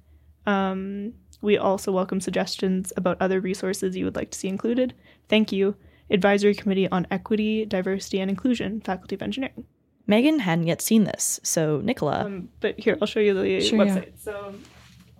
[0.46, 1.12] Um,
[1.42, 4.94] we also welcome suggestions about other resources you would like to see included.
[5.28, 5.76] Thank you.
[6.10, 9.64] Advisory Committee on Equity, Diversity, and Inclusion, Faculty of Engineering.
[10.06, 12.24] Megan hadn't yet seen this, so Nicola.
[12.24, 14.06] Um, but here, I'll show you the sure, website.
[14.06, 14.12] Yeah.
[14.18, 14.54] So,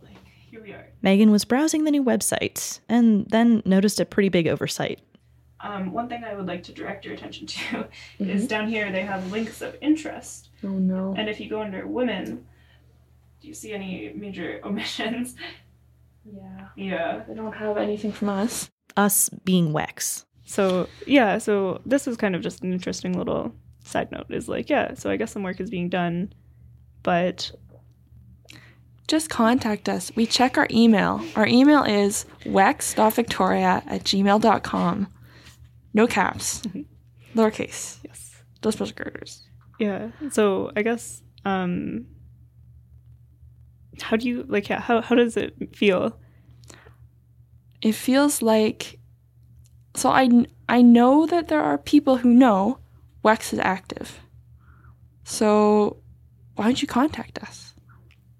[0.02, 0.16] like,
[0.48, 0.86] here we are.
[1.02, 5.00] Megan was browsing the new website and then noticed a pretty big oversight.
[5.60, 8.30] Um, one thing I would like to direct your attention to mm-hmm.
[8.30, 10.50] is down here they have links of interest.
[10.62, 11.14] Oh no.
[11.16, 12.46] And if you go under women,
[13.40, 15.34] do you see any major omissions?
[16.24, 16.68] Yeah.
[16.76, 17.22] Yeah.
[17.26, 18.70] They don't have anything from us.
[18.96, 20.24] Us being WECS.
[20.44, 23.52] So, yeah, so this is kind of just an interesting little
[23.84, 26.32] side note is like, yeah, so I guess some work is being done,
[27.02, 27.50] but
[29.08, 30.10] just contact us.
[30.16, 31.24] We check our email.
[31.36, 35.06] Our email is wex.victoria at gmail.com.
[35.94, 36.60] No caps.
[36.60, 37.38] Mm-hmm.
[37.38, 37.98] Lowercase.
[38.04, 38.34] Yes.
[38.62, 39.42] Those special characters.
[39.78, 40.10] Yeah.
[40.30, 42.06] So I guess um
[44.00, 46.18] how do you like yeah, how how does it feel?
[47.82, 48.98] It feels like
[49.96, 52.78] so I, I know that there are people who know
[53.24, 54.20] WECS is active.
[55.24, 55.96] So
[56.54, 57.74] why don't you contact us?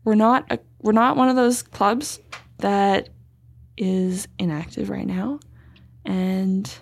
[0.05, 2.21] We're not a, we're not one of those clubs
[2.59, 3.09] that
[3.77, 5.41] is inactive right now.
[6.05, 6.73] And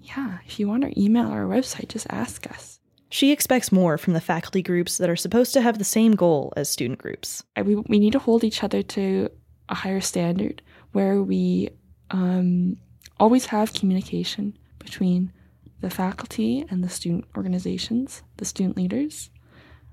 [0.00, 2.78] yeah, if you want our email or our website, just ask us.
[3.10, 6.52] She expects more from the faculty groups that are supposed to have the same goal
[6.56, 7.42] as student groups.
[7.56, 9.30] We, we need to hold each other to
[9.70, 10.62] a higher standard
[10.98, 11.70] where we
[12.10, 12.76] um,
[13.20, 15.32] always have communication between
[15.80, 19.30] the faculty and the student organizations, the student leaders,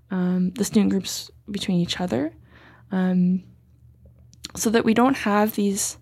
[0.09, 2.33] um, the student groups between each other,
[2.91, 3.43] um,
[4.55, 5.99] so that we don't have these,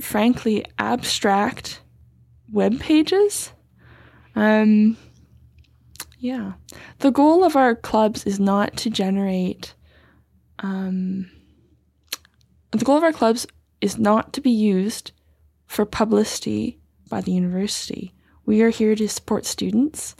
[0.00, 1.80] frankly, abstract
[2.50, 3.52] web pages.
[4.34, 4.96] Um,
[6.18, 6.54] yeah.
[6.98, 9.74] The goal of our clubs is not to generate.
[10.58, 11.30] Um,
[12.72, 13.46] the goal of our clubs
[13.80, 15.12] is not to be used
[15.66, 18.14] for publicity by the university.
[18.46, 20.16] We are here to support students.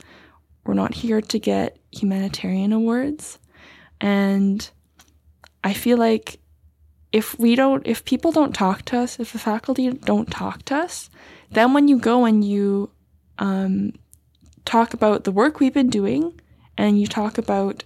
[0.63, 3.39] We're not here to get humanitarian awards.
[3.99, 4.69] And
[5.63, 6.39] I feel like
[7.11, 10.75] if we don't, if people don't talk to us, if the faculty don't talk to
[10.75, 11.09] us,
[11.51, 12.91] then when you go and you
[13.39, 13.93] um,
[14.65, 16.39] talk about the work we've been doing
[16.77, 17.83] and you talk about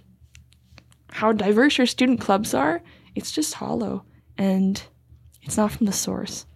[1.10, 2.82] how diverse your student clubs are,
[3.14, 4.04] it's just hollow
[4.38, 4.82] and
[5.42, 6.46] it's not from the source.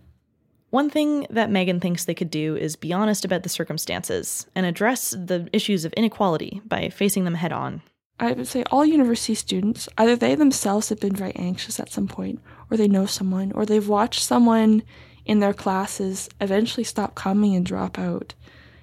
[0.70, 4.64] One thing that Megan thinks they could do is be honest about the circumstances and
[4.64, 7.82] address the issues of inequality by facing them head on.
[8.18, 12.08] I would say all university students, either they themselves have been very anxious at some
[12.08, 14.82] point, or they know someone, or they've watched someone
[15.26, 18.34] in their classes eventually stop coming and drop out.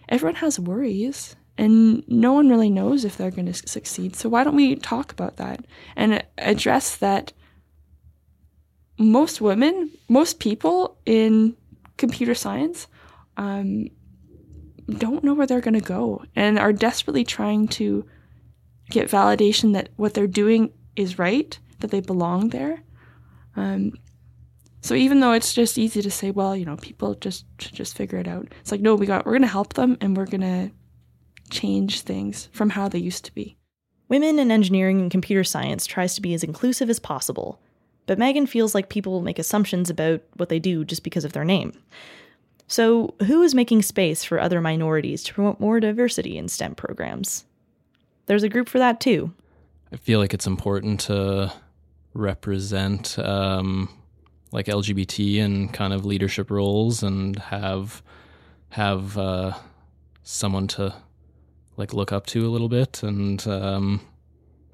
[0.09, 4.15] Everyone has worries, and no one really knows if they're going to succeed.
[4.15, 7.33] So, why don't we talk about that and address that
[8.99, 11.55] most women, most people in
[11.97, 12.87] computer science,
[13.37, 13.87] um,
[14.97, 18.05] don't know where they're going to go and are desperately trying to
[18.89, 22.83] get validation that what they're doing is right, that they belong there.
[23.55, 23.93] Um,
[24.81, 28.17] so even though it's just easy to say, well, you know, people just just figure
[28.17, 28.47] it out.
[28.61, 30.71] It's like, no, we got we're going to help them and we're going to
[31.49, 33.57] change things from how they used to be.
[34.07, 37.61] Women in engineering and computer science tries to be as inclusive as possible,
[38.09, 41.45] but Megan feels like people make assumptions about what they do just because of their
[41.45, 41.73] name.
[42.65, 47.45] So, who is making space for other minorities to promote more diversity in STEM programs?
[48.25, 49.31] There's a group for that too.
[49.93, 51.53] I feel like it's important to
[52.15, 53.89] represent um,
[54.51, 58.01] like LGBT and kind of leadership roles and have
[58.69, 59.53] have uh,
[60.23, 60.95] someone to
[61.77, 64.01] like look up to a little bit and um,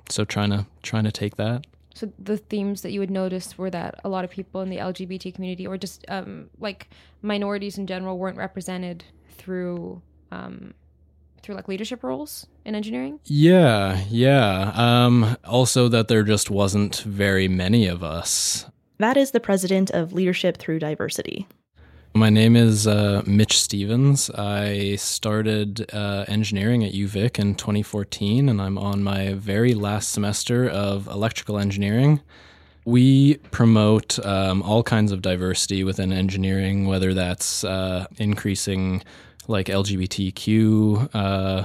[0.08, 1.66] so trying to trying to take that
[1.96, 4.78] so the themes that you would notice were that a lot of people in the
[4.78, 6.89] lgbt community or just um, like
[7.22, 10.74] minorities in general weren't represented through um,
[11.41, 13.20] through like leadership roles in engineering?
[13.24, 14.72] Yeah yeah.
[14.76, 18.66] Um, also that there just wasn't very many of us.
[18.98, 21.48] That is the president of leadership through diversity
[22.16, 24.30] my name is uh, Mitch Stevens.
[24.30, 30.70] I started uh, engineering at UVic in 2014, and I'm on my very last semester
[30.70, 32.22] of electrical engineering.
[32.86, 39.03] We promote um, all kinds of diversity within engineering, whether that's uh, increasing
[39.49, 41.63] like LGBTQ uh,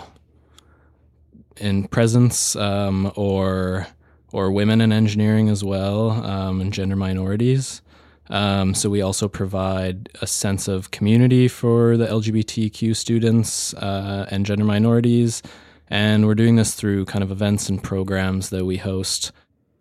[1.59, 3.87] in presence um, or
[4.33, 7.83] or women in engineering as well, um, and gender minorities.
[8.31, 14.47] Um, so we also provide a sense of community for the LGBTQ students uh, and
[14.47, 15.43] gender minorities.
[15.89, 19.33] And we're doing this through kind of events and programs that we host.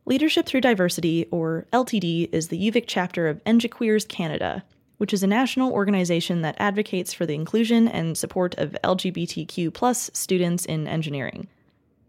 [0.05, 4.63] Leadership Through Diversity, or LTD, is the UVic chapter of ENGIqueers Canada,
[4.97, 10.09] which is a national organization that advocates for the inclusion and support of LGBTQ plus
[10.13, 11.47] students in engineering.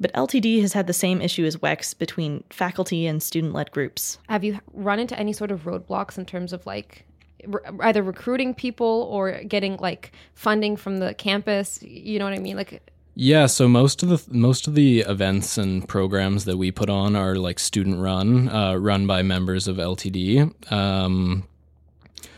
[0.00, 4.18] But LTD has had the same issue as WECS between faculty and student led groups.
[4.30, 7.04] Have you run into any sort of roadblocks in terms of like
[7.46, 11.82] re- either recruiting people or getting like funding from the campus?
[11.82, 12.56] You know what I mean?
[12.56, 12.82] Like,
[13.14, 17.14] yeah, so most of the most of the events and programs that we put on
[17.14, 20.72] are like student run, uh, run by members of LTD.
[20.72, 21.44] Um,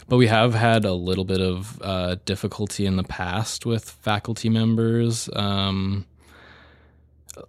[0.08, 4.48] but we have had a little bit of uh, difficulty in the past with faculty
[4.48, 5.30] members.
[5.34, 6.06] Um,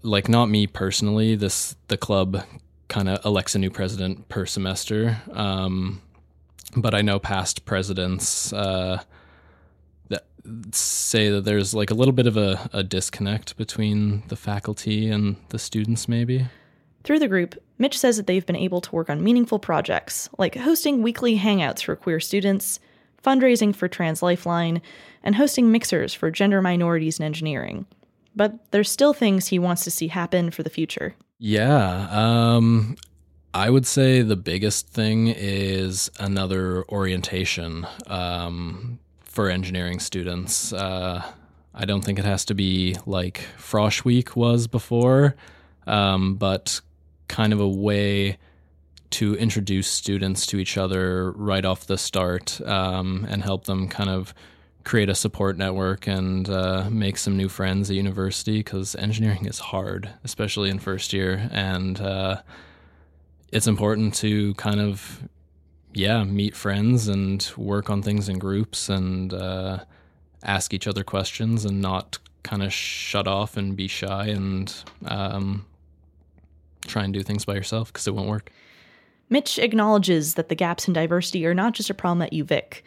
[0.01, 1.35] like not me personally.
[1.35, 2.43] This the club
[2.87, 5.21] kind of elects a new president per semester.
[5.31, 6.01] Um,
[6.75, 9.01] but I know past presidents uh,
[10.09, 10.25] that
[10.71, 15.35] say that there's like a little bit of a, a disconnect between the faculty and
[15.49, 16.45] the students, maybe.
[17.03, 20.55] Through the group, Mitch says that they've been able to work on meaningful projects, like
[20.55, 22.79] hosting weekly hangouts for queer students,
[23.23, 24.81] fundraising for Trans Lifeline,
[25.21, 27.85] and hosting mixers for gender minorities in engineering.
[28.35, 31.15] But there's still things he wants to see happen for the future.
[31.39, 32.07] Yeah.
[32.09, 32.95] Um,
[33.53, 40.73] I would say the biggest thing is another orientation um, for engineering students.
[40.73, 41.23] Uh,
[41.75, 45.35] I don't think it has to be like Frosh Week was before,
[45.85, 46.81] um, but
[47.27, 48.37] kind of a way
[49.11, 54.09] to introduce students to each other right off the start um, and help them kind
[54.09, 54.33] of
[54.83, 59.59] create a support network and uh, make some new friends at university because engineering is
[59.59, 61.49] hard, especially in first year.
[61.51, 62.41] And uh,
[63.51, 65.23] it's important to kind of,
[65.93, 69.79] yeah, meet friends and work on things in groups and uh,
[70.43, 75.65] ask each other questions and not kind of shut off and be shy and um,
[76.87, 78.51] try and do things by yourself because it won't work.
[79.29, 82.81] Mitch acknowledges that the gaps in diversity are not just a problem at UVic.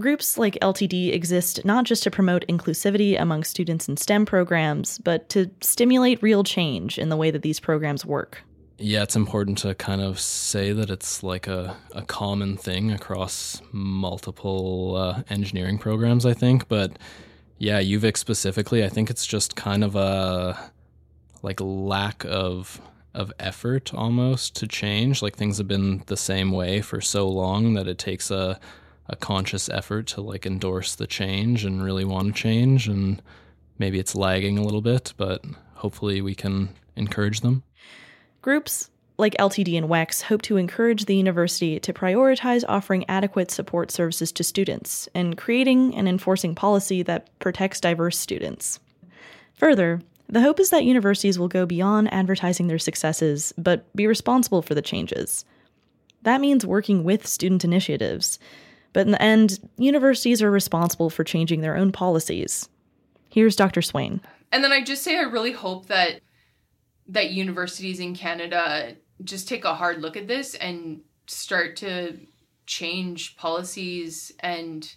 [0.00, 5.28] Groups like LTD exist not just to promote inclusivity among students in STEM programs, but
[5.30, 8.42] to stimulate real change in the way that these programs work.
[8.78, 13.60] Yeah, it's important to kind of say that it's like a, a common thing across
[13.72, 16.68] multiple uh, engineering programs, I think.
[16.68, 16.96] But
[17.58, 20.70] yeah, UVic specifically, I think it's just kind of a
[21.42, 22.80] like lack of
[23.14, 25.22] of effort almost to change.
[25.22, 28.60] Like things have been the same way for so long that it takes a
[29.08, 33.22] a conscious effort to like endorse the change and really want to change and
[33.78, 35.44] maybe it's lagging a little bit, but
[35.74, 37.62] hopefully we can encourage them.
[38.42, 43.90] Groups like LTD and WECS hope to encourage the university to prioritize offering adequate support
[43.90, 48.78] services to students and creating and enforcing policy that protects diverse students.
[49.54, 54.62] Further, the hope is that universities will go beyond advertising their successes, but be responsible
[54.62, 55.44] for the changes.
[56.22, 58.38] That means working with student initiatives.
[58.92, 62.68] But in the end, universities are responsible for changing their own policies.
[63.28, 63.82] Here's Dr.
[63.82, 64.20] Swayne.
[64.50, 66.20] And then I just say I really hope that
[67.08, 72.18] that universities in Canada just take a hard look at this and start to
[72.66, 74.94] change policies and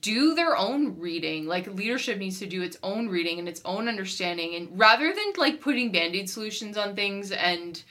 [0.00, 1.46] do their own reading.
[1.46, 5.32] Like leadership needs to do its own reading and its own understanding and rather than
[5.36, 7.82] like putting band-aid solutions on things and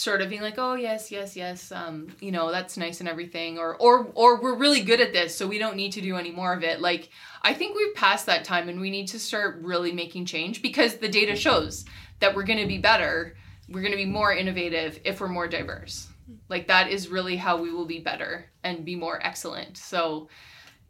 [0.00, 3.58] sort of being like, "Oh, yes, yes, yes, um, you know, that's nice and everything,"
[3.58, 6.30] or or or we're really good at this, so we don't need to do any
[6.30, 6.80] more of it.
[6.80, 7.10] Like,
[7.42, 10.96] I think we've passed that time, and we need to start really making change because
[10.96, 11.84] the data shows
[12.20, 13.36] that we're going to be better,
[13.68, 16.08] we're going to be more innovative if we're more diverse.
[16.48, 19.76] Like that is really how we will be better and be more excellent.
[19.76, 20.28] So,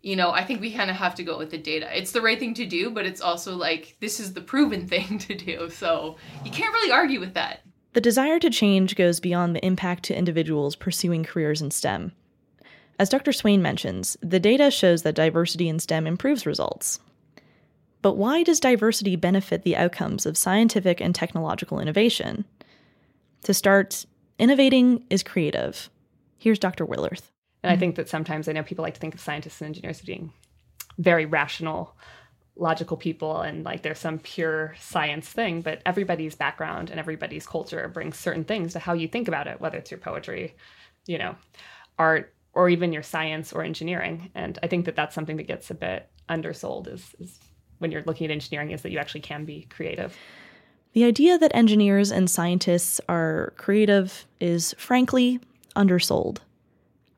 [0.03, 1.89] you know, I think we kind of have to go with the data.
[1.97, 5.19] It's the right thing to do, but it's also like this is the proven thing
[5.19, 5.69] to do.
[5.71, 7.61] So, you can't really argue with that.
[7.93, 12.13] The desire to change goes beyond the impact to individuals pursuing careers in STEM.
[13.01, 13.33] As Dr.
[13.33, 17.01] Swayne mentions, the data shows that diversity in STEM improves results.
[18.03, 22.45] But why does diversity benefit the outcomes of scientific and technological innovation?
[23.43, 24.07] To start,
[24.39, 25.91] innovating is creative.
[26.39, 26.87] Here's Dr.
[26.87, 27.31] Willerth.
[27.63, 30.01] And I think that sometimes I know people like to think of scientists and engineers
[30.01, 30.33] as being
[30.99, 31.97] very rational,
[32.61, 37.89] logical people, and like there's some pure science thing, but everybody's background and everybody's culture
[37.89, 40.55] brings certain things to how you think about it, whether it's your poetry,
[41.07, 41.35] you know,
[41.99, 44.31] art, or even your science or engineering.
[44.35, 47.39] And I think that that's something that gets a bit undersold is, is
[47.79, 50.17] when you're looking at engineering is that you actually can be creative.
[50.93, 55.41] The idea that engineers and scientists are creative is frankly
[55.77, 56.43] undersold.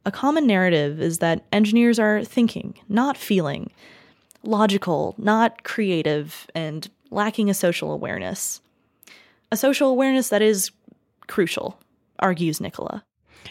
[0.05, 3.71] A common narrative is that engineers are thinking, not feeling,
[4.43, 8.61] logical, not creative, and lacking a social awareness.
[9.51, 10.71] A social awareness that is
[11.27, 11.79] crucial,
[12.19, 13.05] argues Nicola.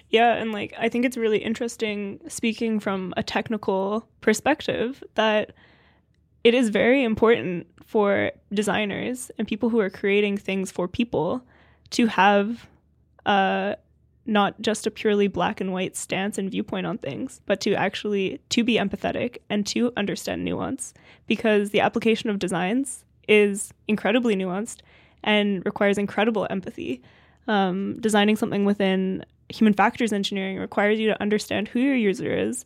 [0.10, 5.54] Yeah, and like I think it's really interesting speaking from a technical perspective that
[6.44, 11.44] it is very important for designers and people who are creating things for people
[11.92, 12.68] to have
[13.26, 13.76] uh,
[14.26, 18.40] not just a purely black and white stance and viewpoint on things, but to actually
[18.50, 20.94] to be empathetic and to understand nuance
[21.28, 24.82] because the application of designs is incredibly nuanced
[25.24, 27.02] and requires incredible empathy.
[27.48, 32.64] Um, designing something within human factors engineering requires you to understand who your user is,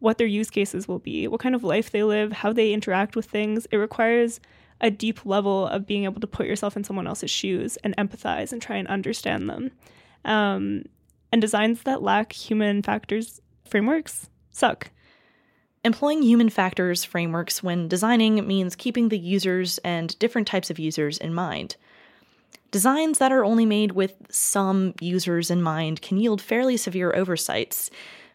[0.00, 3.16] what their use cases will be, what kind of life they live, how they interact
[3.16, 3.66] with things.
[3.70, 4.40] It requires
[4.80, 8.52] a deep level of being able to put yourself in someone else's shoes and empathize
[8.52, 9.70] and try and understand them.
[10.24, 10.84] Um,
[11.32, 14.90] and designs that lack human factors frameworks suck.
[15.84, 21.18] Employing human factors frameworks when designing means keeping the users and different types of users
[21.18, 21.76] in mind.
[22.72, 27.90] Designs that are only made with some users in mind can yield fairly severe oversights,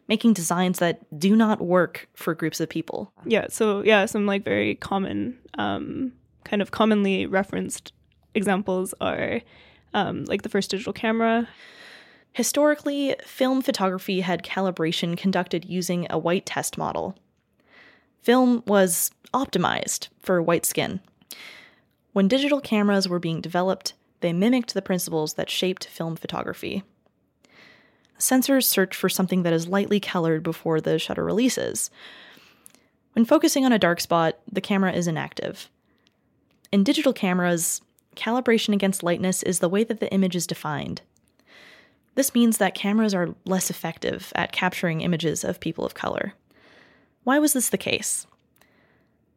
[0.07, 3.11] making designs that do not work for groups of people.
[3.25, 6.13] Yeah, so yeah, some like very common, um,
[6.45, 7.91] kind of commonly referenced
[8.33, 9.41] examples are
[9.93, 11.47] um, like the first digital camera.
[12.33, 17.15] Historically, film photography had calibration conducted using a white test model.
[18.21, 21.01] Film was optimized for white skin.
[22.13, 26.83] When digital cameras were being developed, they mimicked the principles that shaped film photography.
[28.17, 31.89] Sensors search for something that is lightly colored before the shutter releases.
[33.13, 35.69] When focusing on a dark spot, the camera is inactive.
[36.71, 37.81] In digital cameras,
[38.15, 41.01] calibration against lightness is the way that the image is defined.
[42.15, 46.33] This means that cameras are less effective at capturing images of people of color.
[47.23, 48.27] Why was this the case?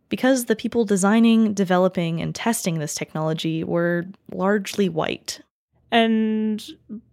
[0.08, 5.40] Because the people designing, developing, and testing this technology were largely white.
[5.90, 6.64] And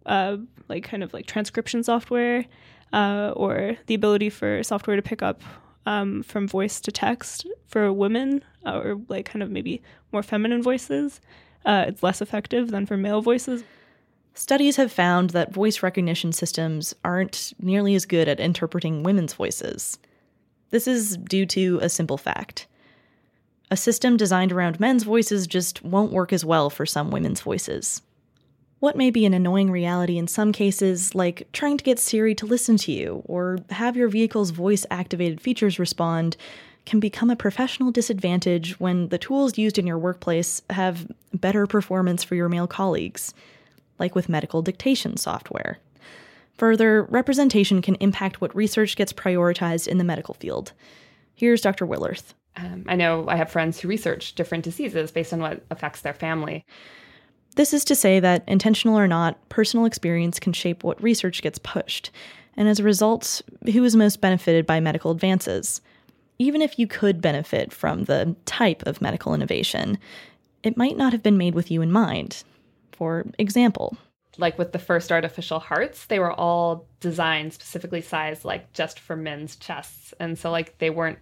[0.06, 0.38] uh,
[0.68, 2.46] like kind of like transcription software
[2.94, 5.42] uh, or the ability for software to pick up
[5.86, 9.82] um, from voice to text for women uh, or like kind of maybe
[10.12, 11.22] more feminine voices.
[11.66, 13.64] Uh, it's less effective than for male voices.
[14.42, 20.00] Studies have found that voice recognition systems aren't nearly as good at interpreting women's voices.
[20.72, 22.66] This is due to a simple fact.
[23.70, 28.02] A system designed around men's voices just won't work as well for some women's voices.
[28.80, 32.48] What may be an annoying reality in some cases, like trying to get Siri to
[32.48, 36.36] listen to you or have your vehicle's voice activated features respond,
[36.88, 42.24] can become a professional disadvantage when the tools used in your workplace have better performance
[42.24, 43.36] for your male colleagues,
[44.02, 45.78] like with medical dictation software.
[46.58, 50.74] Further, representation can impact what research gets prioritized in the medical field.
[51.34, 51.88] Here's Dr.
[51.88, 52.34] Willerth.
[52.58, 56.14] Um, I know I have friends who research different diseases based on what affects their
[56.14, 56.66] family.
[57.56, 61.60] This is to say that, intentional or not, personal experience can shape what research gets
[61.60, 62.12] pushed,
[62.58, 63.42] and as a result,
[63.72, 65.82] who is most benefited by medical advances.
[66.40, 69.98] Even if you could benefit from the type of medical innovation,
[70.64, 72.44] it might not have been made with you in mind.
[73.02, 73.98] For example,
[74.38, 79.16] like with the first artificial hearts, they were all designed specifically sized like just for
[79.16, 80.14] men's chests.
[80.20, 81.18] And so like they weren't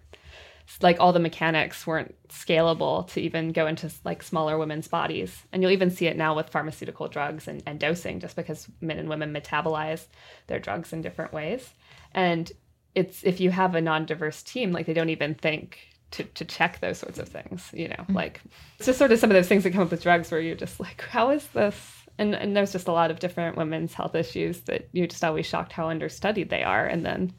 [0.82, 5.46] like all the mechanics weren't scalable to even go into like smaller women's bodies.
[5.52, 8.98] And you'll even see it now with pharmaceutical drugs and, and dosing, just because men
[8.98, 10.06] and women metabolize
[10.48, 11.70] their drugs in different ways.
[12.12, 12.52] And
[12.94, 15.78] it's if you have a non-diverse team, like they don't even think
[16.12, 18.14] to, to check those sorts of things, you know, mm-hmm.
[18.14, 18.40] like
[18.76, 20.56] it's just sort of some of those things that come up with drugs where you're
[20.56, 21.76] just like, how is this?
[22.18, 25.46] And, and there's just a lot of different women's health issues that you're just always
[25.46, 26.84] shocked how understudied they are.
[26.84, 27.32] And then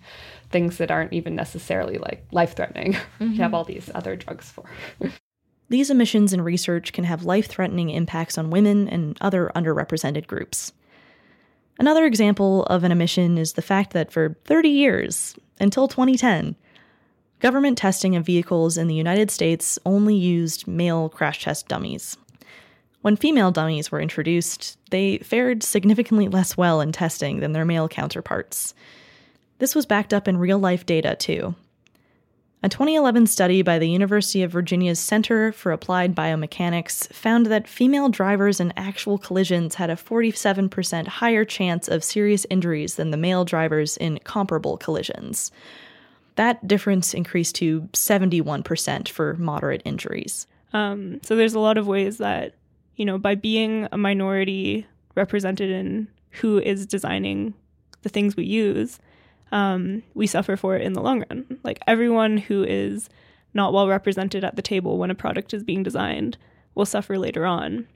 [0.49, 3.27] things that aren't even necessarily like life threatening, mm-hmm.
[3.33, 4.65] you have all these other drugs for.
[5.69, 10.73] these emissions and research can have life threatening impacts on women and other underrepresented groups.
[11.77, 16.55] Another example of an emission is the fact that for 30 years, until 2010,
[17.41, 22.17] government testing of vehicles in the United States only used male crash test dummies.
[23.01, 27.89] When female dummies were introduced, they fared significantly less well in testing than their male
[27.89, 28.75] counterparts.
[29.57, 31.55] This was backed up in real life data, too.
[32.63, 38.09] A 2011 study by the University of Virginia's Center for Applied Biomechanics found that female
[38.09, 43.45] drivers in actual collisions had a 47% higher chance of serious injuries than the male
[43.45, 45.51] drivers in comparable collisions.
[46.41, 50.47] That difference increased to 71% for moderate injuries.
[50.73, 52.55] Um, so there's a lot of ways that,
[52.95, 57.53] you know, by being a minority represented in who is designing
[58.01, 58.97] the things we use,
[59.51, 61.59] um, we suffer for it in the long run.
[61.63, 63.07] Like everyone who is
[63.53, 66.39] not well represented at the table when a product is being designed
[66.73, 67.87] will suffer later on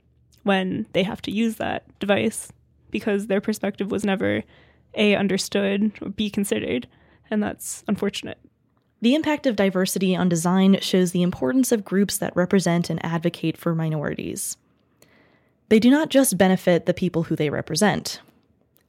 [0.44, 2.52] when they have to use that device
[2.92, 4.44] because their perspective was never
[4.94, 6.86] A, understood, or B, considered.
[7.30, 8.38] And that's unfortunate.
[9.02, 13.56] The impact of diversity on design shows the importance of groups that represent and advocate
[13.56, 14.56] for minorities.
[15.68, 18.20] They do not just benefit the people who they represent,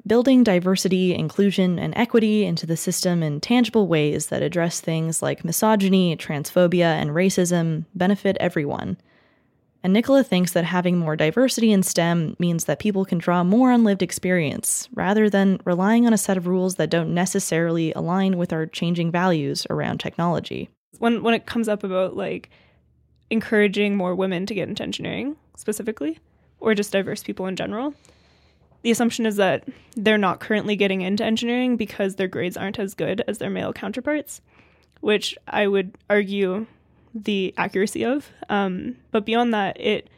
[0.05, 5.43] building diversity, inclusion, and equity into the system in tangible ways that address things like
[5.43, 8.97] misogyny, transphobia, and racism benefit everyone.
[9.87, 13.71] And Nicola thinks that having more diversity in STEM means that people can draw more
[13.71, 18.37] on lived experience, rather than relying on a set of rules that don't necessarily align
[18.37, 20.67] with our changing values around technology.
[20.99, 22.49] When, when it comes up about like
[23.29, 26.19] encouraging more women to get into engineering specifically,
[26.59, 27.93] or just diverse people in general,
[28.81, 32.93] the assumption is that they're not currently getting into engineering because their grades aren't as
[32.93, 34.41] good as their male counterparts,
[34.99, 36.65] which I would argue
[37.23, 38.29] the accuracy of.
[38.49, 40.09] Um, but beyond that, it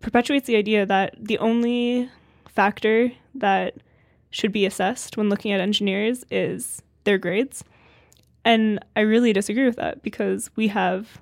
[0.00, 2.10] perpetuates the idea that the only
[2.48, 3.74] factor that
[4.30, 7.64] should be assessed when looking at engineers is their grades.
[8.44, 11.20] And I really disagree with that because we have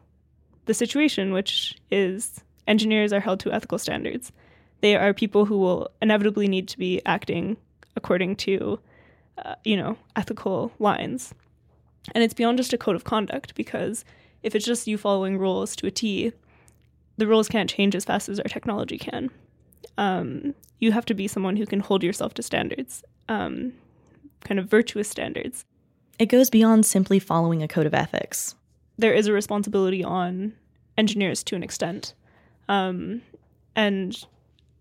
[0.67, 4.33] the situation, which is engineers are held to ethical standards.
[4.81, 7.57] They are people who will inevitably need to be acting
[7.97, 8.79] according to,
[9.45, 11.33] uh, you know, ethical lines.
[12.15, 14.05] And it's beyond just a code of conduct because
[14.45, 16.33] if it's just you following rules to a T,
[17.17, 19.31] the rules can't change as fast as our technology can.
[19.97, 23.73] Um, you have to be someone who can hold yourself to standards, um,
[24.45, 25.65] kind of virtuous standards.
[26.19, 28.55] It goes beyond simply following a code of ethics.
[28.99, 30.53] There is a responsibility on
[30.99, 32.15] engineers to an extent.
[32.69, 33.23] Um,
[33.75, 34.17] and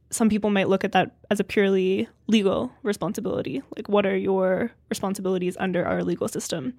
[0.10, 3.62] some people might look at that as a purely legal responsibility.
[3.76, 6.74] Like, what are your responsibilities under our legal system?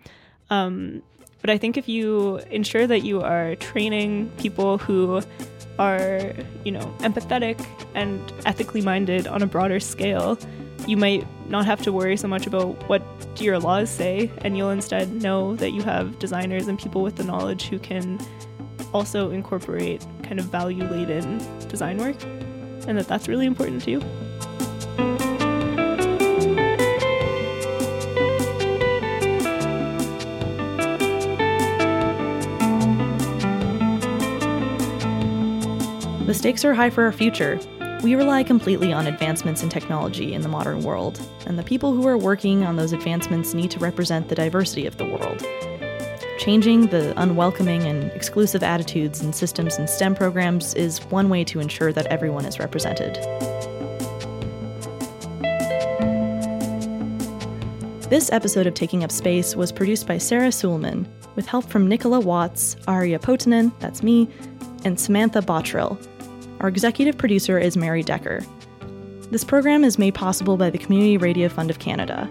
[0.50, 1.02] Um,
[1.44, 5.20] but I think if you ensure that you are training people who
[5.78, 6.32] are,
[6.64, 7.62] you know, empathetic
[7.94, 10.38] and ethically minded on a broader scale,
[10.86, 13.02] you might not have to worry so much about what
[13.38, 17.24] your laws say, and you'll instead know that you have designers and people with the
[17.24, 18.18] knowledge who can
[18.94, 22.16] also incorporate kind of value laden design work,
[22.88, 24.00] and that that's really important too.
[36.26, 37.60] The stakes are high for our future.
[38.02, 42.08] We rely completely on advancements in technology in the modern world, and the people who
[42.08, 45.44] are working on those advancements need to represent the diversity of the world.
[46.38, 51.60] Changing the unwelcoming and exclusive attitudes and systems in STEM programs is one way to
[51.60, 53.16] ensure that everyone is represented.
[58.08, 61.06] This episode of Taking Up Space was produced by Sarah Suleman,
[61.36, 64.26] with help from Nicola Watts, Arya Potinen, that's me,
[64.86, 65.98] and Samantha Bottrill.
[66.64, 68.42] Our executive producer is Mary Decker.
[69.30, 72.26] This program is made possible by the Community Radio Fund of Canada.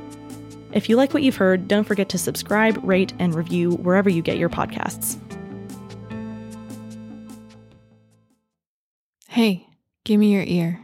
[0.71, 4.23] If you like what you've heard, don't forget to subscribe, rate, and review wherever you
[4.23, 5.19] get your podcasts.
[9.27, 9.67] Hey,
[10.03, 10.81] give me your ear.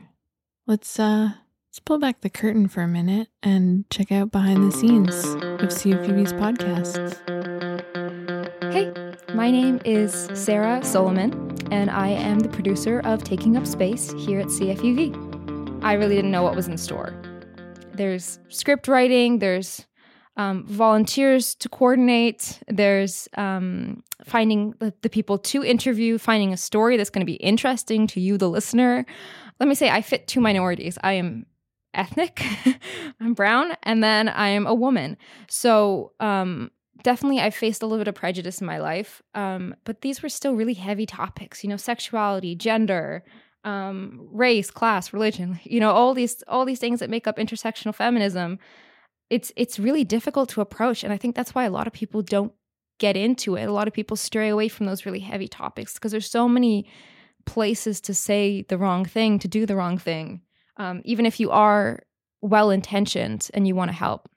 [0.67, 1.31] Let's uh
[1.69, 5.69] let's pull back the curtain for a minute and check out behind the scenes of
[5.69, 7.17] CFUV's podcasts.
[8.71, 8.93] Hey,
[9.33, 14.39] my name is Sarah Solomon, and I am the producer of Taking Up Space here
[14.39, 15.83] at CFUV.
[15.83, 17.13] I really didn't know what was in store.
[17.93, 19.85] There's script writing, there's
[20.35, 26.97] um, volunteers to coordinate, there's um, finding the, the people to interview, finding a story
[26.97, 29.05] that's going to be interesting to you, the listener.
[29.59, 30.97] Let me say, I fit two minorities.
[31.03, 31.45] I am
[31.93, 32.43] ethnic,
[33.19, 35.17] I'm brown, and then I am a woman.
[35.49, 36.71] So, um,
[37.03, 40.29] definitely I've faced a little bit of prejudice in my life, um, but these were
[40.29, 41.63] still really heavy topics.
[41.63, 43.23] You know, sexuality, gender,
[43.63, 45.59] um, race, class, religion.
[45.69, 48.59] You know, all these all these things that make up intersectional feminism.
[49.29, 52.21] It's it's really difficult to approach, and I think that's why a lot of people
[52.21, 52.53] don't
[52.99, 53.65] get into it.
[53.65, 56.89] A lot of people stray away from those really heavy topics because there's so many
[57.45, 60.41] places to say the wrong thing, to do the wrong thing,
[60.77, 62.03] um, even if you are
[62.41, 64.29] well intentioned and you want to help.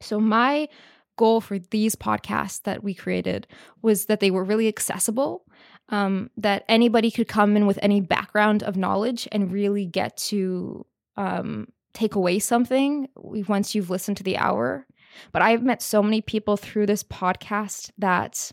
[0.00, 0.68] So my
[1.16, 3.46] goal for these podcasts that we created
[3.82, 5.44] was that they were really accessible,
[5.88, 10.86] um, that anybody could come in with any background of knowledge and really get to
[11.16, 14.86] um, take away something once you've listened to the hour.
[15.32, 18.50] But I've met so many people through this podcast that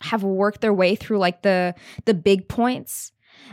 [0.00, 1.74] have worked their way through like the
[2.04, 3.12] the big points,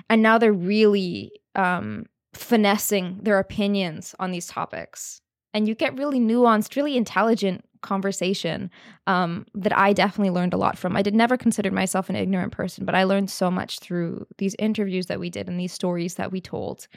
[0.09, 5.21] and now they're really um, finessing their opinions on these topics.
[5.53, 8.71] And you get really nuanced, really intelligent conversation
[9.05, 10.95] um, that I definitely learned a lot from.
[10.95, 14.55] I did never consider myself an ignorant person, but I learned so much through these
[14.57, 16.87] interviews that we did and these stories that we told.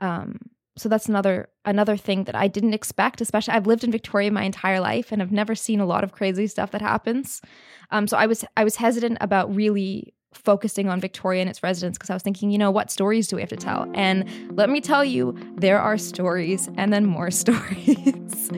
[0.00, 0.38] Um,
[0.76, 3.20] so that's another another thing that I didn't expect.
[3.20, 6.12] Especially, I've lived in Victoria my entire life, and I've never seen a lot of
[6.12, 7.42] crazy stuff that happens.
[7.90, 11.98] Um, so I was I was hesitant about really focusing on Victoria and its residents
[11.98, 13.90] because I was thinking, you know, what stories do we have to tell?
[13.94, 14.24] And
[14.56, 18.50] let me tell you, there are stories and then more stories.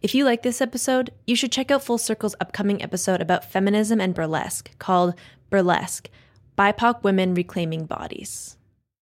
[0.00, 4.00] If you like this episode, you should check out Full Circle's upcoming episode about feminism
[4.00, 5.14] and burlesque called
[5.50, 6.08] Burlesque
[6.56, 8.57] BIPOC Women Reclaiming Bodies.